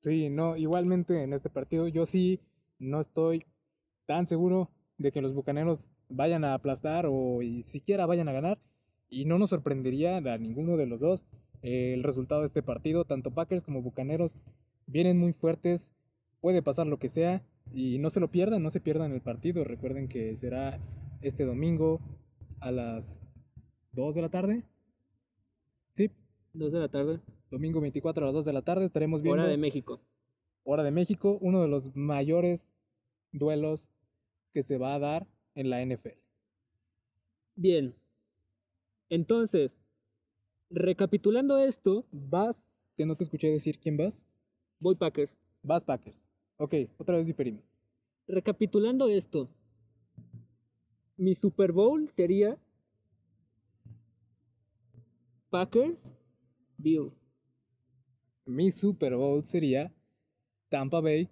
[0.01, 2.41] Sí, no, igualmente en este partido yo sí
[2.81, 3.47] no estoy
[4.07, 8.59] tan seguro de que los Bucaneros vayan a aplastar o siquiera vayan a ganar.
[9.09, 11.25] Y no nos sorprendería a ninguno de los dos
[11.63, 13.05] el resultado de este partido.
[13.05, 14.37] Tanto Packers como Bucaneros
[14.87, 15.91] vienen muy fuertes.
[16.41, 17.43] Puede pasar lo que sea.
[17.73, 19.65] Y no se lo pierdan, no se pierdan el partido.
[19.65, 20.79] Recuerden que será
[21.23, 22.01] este domingo
[22.61, 23.29] a las
[23.93, 24.65] 2 de la tarde.
[25.95, 26.11] Sí.
[26.55, 27.21] 2 de la tarde.
[27.51, 29.43] Domingo 24 a las 2 de la tarde estaremos viendo.
[29.43, 30.01] Hora de México.
[30.65, 32.69] Hora de México, uno de los mayores
[33.33, 33.89] duelos
[34.53, 36.19] que se va a dar en la NFL.
[37.57, 37.95] Bien.
[39.09, 39.77] Entonces,
[40.71, 42.07] recapitulando esto.
[42.13, 42.65] ¿Vas?
[42.97, 44.25] Que no te escuché decir quién vas.
[44.81, 45.37] Voy Packers.
[45.63, 46.23] Vas Packers.
[46.57, 47.65] Ok, otra vez diferimos.
[48.27, 49.49] Recapitulando esto.
[51.17, 52.59] Mi Super Bowl sería
[55.51, 55.99] Packers,
[56.77, 57.13] Bills.
[58.45, 59.93] Mi Super Bowl sería
[60.69, 61.29] Tampa Bay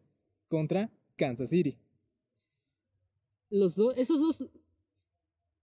[0.49, 1.79] contra Kansas City.
[3.51, 4.49] Los dos, esos dos,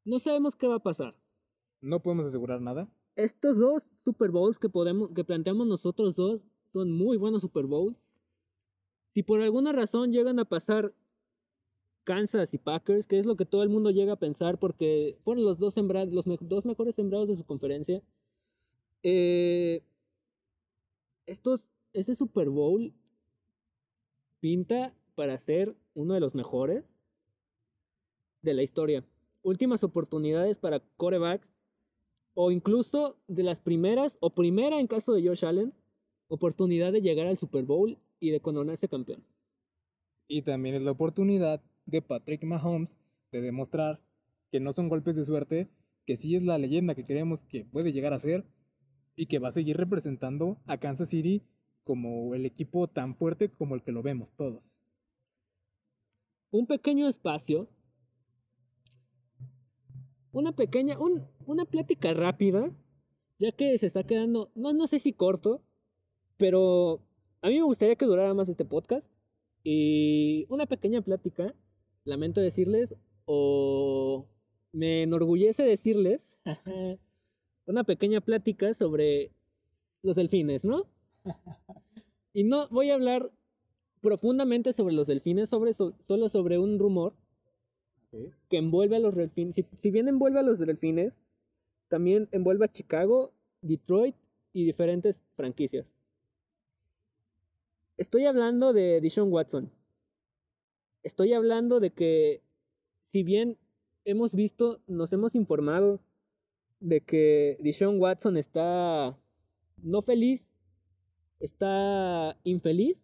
[0.06, 1.16] no sabemos qué va a pasar.
[1.82, 2.90] No podemos asegurar nada.
[3.16, 7.98] Estos dos Super Bowls que podemos, que planteamos nosotros dos, son muy buenos Super Bowls.
[9.14, 10.94] Si por alguna razón llegan a pasar
[12.04, 15.46] Kansas y Packers, que es lo que todo el mundo llega a pensar porque fueron
[15.46, 18.02] los dos, los dos mejores sembrados de su conferencia,
[19.04, 19.84] eh,
[21.26, 21.64] estos,
[21.94, 22.94] este Super Bowl
[24.40, 26.93] pinta para ser uno de los mejores
[28.44, 29.04] de la historia.
[29.42, 31.50] Últimas oportunidades para corebacks,
[32.36, 35.74] o incluso de las primeras, o primera en caso de Josh Allen,
[36.28, 39.24] oportunidad de llegar al Super Bowl y de coronarse campeón.
[40.28, 42.98] Y también es la oportunidad de Patrick Mahomes
[43.32, 44.00] de demostrar
[44.52, 45.68] que no son golpes de suerte,
[46.06, 48.46] que sí es la leyenda que creemos que puede llegar a ser
[49.16, 51.44] y que va a seguir representando a Kansas City
[51.84, 54.74] como el equipo tan fuerte como el que lo vemos todos.
[56.52, 57.68] Un pequeño espacio,
[60.34, 60.98] una pequeña,
[61.46, 62.72] una plática rápida,
[63.40, 65.62] ya que se está quedando, no, no sé si corto,
[66.38, 67.02] pero
[67.42, 69.08] a mí me gustaría que durara más este podcast.
[69.64, 71.56] Y una pequeña plática,
[72.04, 74.28] lamento decirles, o
[74.74, 76.22] me enorgullece decirles,
[77.66, 79.32] una pequeña plática sobre
[80.02, 80.88] los delfines, ¿no?
[82.36, 83.32] Y no voy a hablar
[84.02, 87.14] profundamente sobre los delfines, sobre solo sobre un rumor
[88.50, 89.56] que envuelve a los delfines.
[89.56, 91.14] Si, si, bien envuelve a los delfines,
[91.88, 94.16] también envuelve a Chicago, Detroit
[94.52, 95.86] y diferentes franquicias.
[97.98, 99.72] Estoy hablando de Dishon Watson.
[101.04, 102.42] Estoy hablando de que,
[103.12, 103.58] si bien
[104.06, 106.00] hemos visto, nos hemos informado
[106.80, 109.18] de que Dishon Watson está
[109.78, 110.46] no feliz,
[111.40, 113.02] está infeliz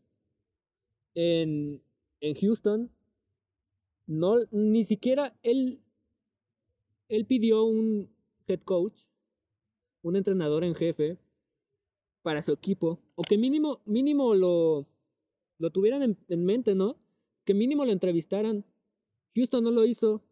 [1.16, 1.82] en,
[2.22, 2.90] en Houston.
[4.10, 5.84] No, ni siquiera él,
[7.10, 8.10] él pidió un
[8.48, 9.04] head coach,
[10.02, 11.20] un entrenador en jefe,
[12.24, 13.00] para su equipo.
[13.14, 14.88] O que mínimo, mínimo lo,
[15.60, 16.98] lo tuvieran en, mente, ¿no?
[17.46, 18.66] Que mínimo lo entrevistaran.
[19.36, 20.24] Houston no lo hizo.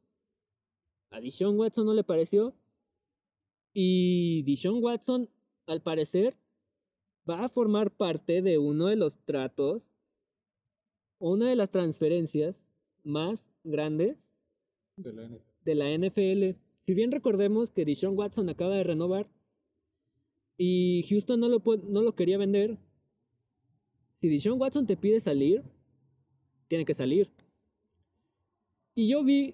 [1.11, 2.55] A Dishon Watson no le pareció.
[3.73, 5.30] Y Dishon Watson,
[5.67, 6.36] al parecer,
[7.30, 9.84] va a formar parte de uno de los tratos,
[11.19, 12.59] una de las transferencias
[13.03, 14.18] más grandes
[14.95, 15.63] de la NFL.
[15.63, 16.59] De la NFL.
[16.86, 19.28] Si bien recordemos que Dishon Watson acaba de renovar
[20.57, 22.78] y Houston no lo, no lo quería vender.
[24.22, 25.63] Si Dishon Watson te pide salir,
[26.68, 27.30] tiene que salir.
[28.95, 29.53] Y yo vi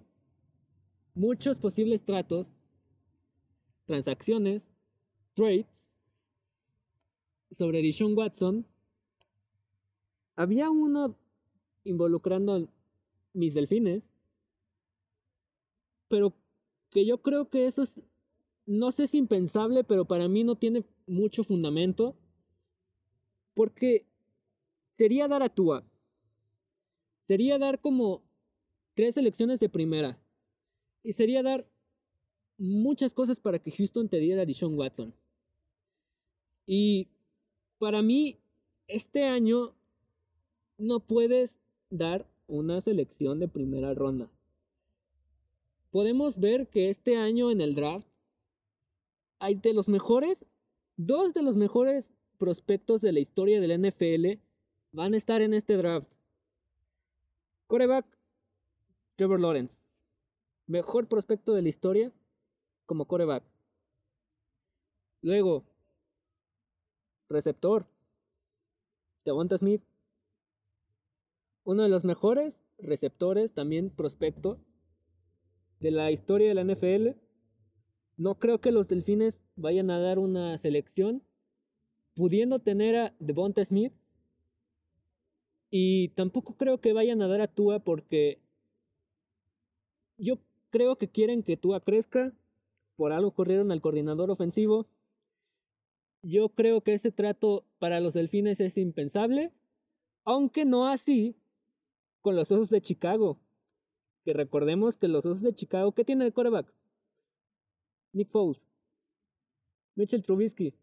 [1.16, 2.48] muchos posibles tratos
[3.86, 4.62] transacciones,
[5.34, 5.66] trades,
[7.52, 8.66] sobre Dishon Watson,
[10.36, 11.16] había uno
[11.84, 12.70] involucrando
[13.34, 14.04] mis delfines,
[16.08, 16.34] pero
[16.90, 18.00] que yo creo que eso es,
[18.66, 22.16] no sé si impensable, pero para mí no tiene mucho fundamento,
[23.54, 24.06] porque
[24.98, 25.84] sería dar a Tua,
[27.28, 28.24] sería dar como
[28.94, 30.20] tres elecciones de primera,
[31.02, 31.68] y sería dar
[32.58, 35.14] muchas cosas para que Houston te diera a Dishon Watson.
[36.66, 37.10] Y
[37.78, 38.40] para mí,
[38.88, 39.76] este año
[40.78, 41.54] no puedes
[41.90, 44.30] dar una selección de primera ronda.
[45.92, 48.08] Podemos ver que este año en el draft
[49.40, 50.38] hay de los mejores,
[50.98, 52.06] dos de los mejores
[52.38, 54.40] prospectos de la historia del NFL
[54.92, 56.08] van a estar en este draft.
[57.68, 58.06] Coreback,
[59.16, 59.74] Trevor Lawrence.
[60.68, 62.12] Mejor prospecto de la historia
[62.86, 63.44] como coreback.
[65.22, 65.64] Luego,
[67.30, 67.86] receptor,
[69.26, 69.82] Devonta Smith.
[71.66, 74.60] Uno de los mejores receptores, también prospecto
[75.80, 77.20] de la historia de la NFL.
[78.18, 81.24] No creo que los Delfines vayan a dar una selección
[82.16, 83.94] pudiendo tener a Devonta Smith.
[85.70, 88.40] Y tampoco creo que vayan a dar a Tua porque
[90.18, 90.38] yo
[90.70, 92.34] creo que quieren que Tua crezca.
[92.96, 94.88] Por algo corrieron al coordinador ofensivo.
[96.22, 99.52] Yo creo que ese trato para los delfines es impensable,
[100.24, 101.36] aunque no así
[102.24, 103.38] con los osos de Chicago.
[104.26, 106.74] Que recordemos que los osos de Chicago, ¿qué tiene de coreback?
[108.14, 108.62] Nick Foles,
[109.96, 110.74] Mitchell Trubisky.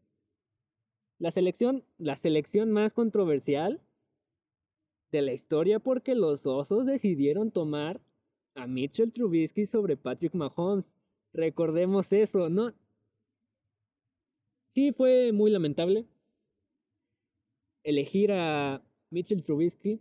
[1.19, 3.81] La selección, la selección más controversial
[5.11, 8.01] de la historia porque los osos decidieron tomar
[8.55, 10.85] a Mitchell Trubisky sobre Patrick Mahomes.
[11.33, 12.73] Recordemos eso, ¿no?
[14.75, 16.07] Sí, fue muy lamentable
[17.83, 20.01] elegir a Mitchell Trubisky.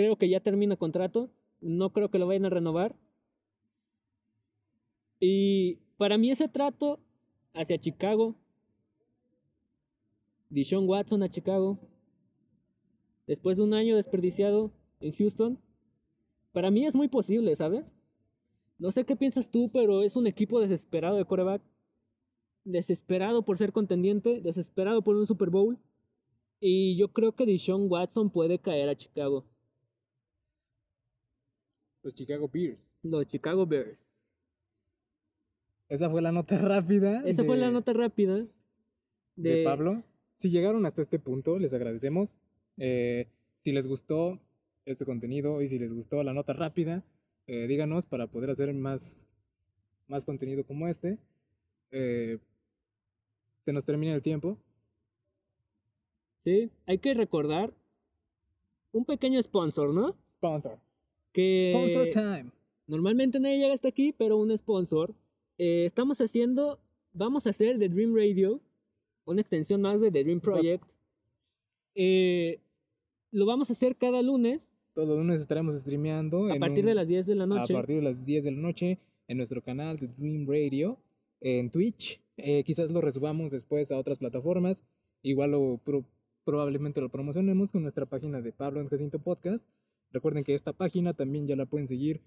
[0.00, 1.28] Creo que ya termina contrato.
[1.60, 2.96] No creo que lo vayan a renovar.
[5.20, 7.00] Y para mí ese trato
[7.52, 8.34] hacia Chicago,
[10.48, 11.78] Dishon Watson a Chicago,
[13.26, 14.70] después de un año desperdiciado
[15.00, 15.58] en Houston,
[16.52, 17.84] para mí es muy posible, ¿sabes?
[18.78, 21.60] No sé qué piensas tú, pero es un equipo desesperado de coreback
[22.64, 25.78] desesperado por ser contendiente, desesperado por un Super Bowl.
[26.58, 29.44] Y yo creo que Deshaun Watson puede caer a Chicago.
[32.02, 32.90] Los Chicago Bears.
[33.02, 33.98] Los Chicago Bears.
[35.88, 37.22] Esa fue la nota rápida.
[37.26, 38.46] Esa fue la nota rápida
[39.36, 40.02] de, Pablo.
[40.36, 42.36] Si llegaron hasta este punto, les agradecemos.
[42.78, 43.26] Eh,
[43.64, 44.40] si les gustó
[44.86, 47.04] este contenido y si les gustó la nota rápida,
[47.46, 49.28] eh, díganos para poder hacer más,
[50.08, 51.18] más contenido como este.
[51.90, 52.38] Eh,
[53.64, 54.56] se nos termina el tiempo.
[56.44, 57.74] Sí, hay que recordar
[58.92, 60.16] un pequeño sponsor, ¿no?
[60.38, 60.78] Sponsor.
[61.32, 62.50] Que sponsor time.
[62.86, 65.14] Normalmente nadie llega hasta aquí, pero un sponsor.
[65.58, 66.78] Eh, estamos haciendo,
[67.12, 68.60] vamos a hacer The Dream Radio,
[69.24, 70.84] una extensión más de The Dream Project.
[71.94, 72.58] Eh,
[73.30, 74.60] lo vamos a hacer cada lunes.
[74.94, 76.52] Todos los lunes estaremos streameando.
[76.52, 77.72] A partir de las 10 de la noche.
[77.72, 80.98] A partir de las 10 de la noche en nuestro canal The Dream Radio
[81.40, 82.20] en Twitch.
[82.36, 84.82] Eh, quizás lo resubamos después a otras plataformas.
[85.22, 85.80] Igual lo
[86.44, 89.68] probablemente lo promocionemos con nuestra página de Pablo en Jacinto Podcast.
[90.12, 92.20] Recuerden que esta página también ya la pueden seguir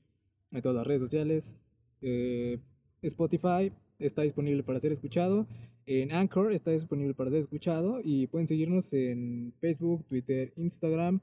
[0.52, 1.58] en todas las redes sociales.
[2.02, 2.60] Eh,
[3.02, 5.48] Spotify está disponible para ser escuchado.
[5.86, 8.00] En Anchor está disponible para ser escuchado.
[8.04, 11.20] Y pueden seguirnos en Facebook, Twitter, Instagram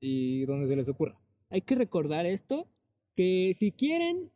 [0.00, 1.18] y donde se les ocurra.
[1.48, 2.66] Hay que recordar esto,
[3.14, 4.30] que si quieren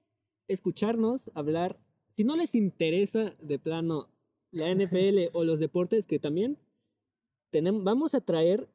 [0.48, 1.78] escucharnos hablar
[2.16, 4.08] si no les interesa de plano
[4.50, 6.58] la NFL o los deportes que también
[7.50, 8.68] tenemos, vamos a traer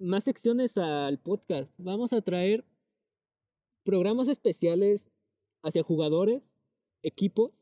[0.00, 1.70] más secciones al podcast.
[1.78, 2.64] Vamos a traer
[3.84, 5.04] programas especiales
[5.62, 6.42] hacia jugadores,
[7.02, 7.52] equipos,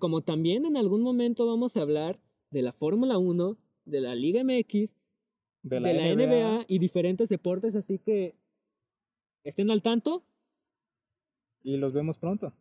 [0.00, 2.18] como también en algún momento vamos a hablar
[2.50, 4.96] de la Fórmula 1, de la Liga MX,
[5.62, 8.34] de la, NBA y diferentes deportes, así que
[9.44, 10.24] estén al tanto.
[11.62, 12.52] Y los vemos pronto.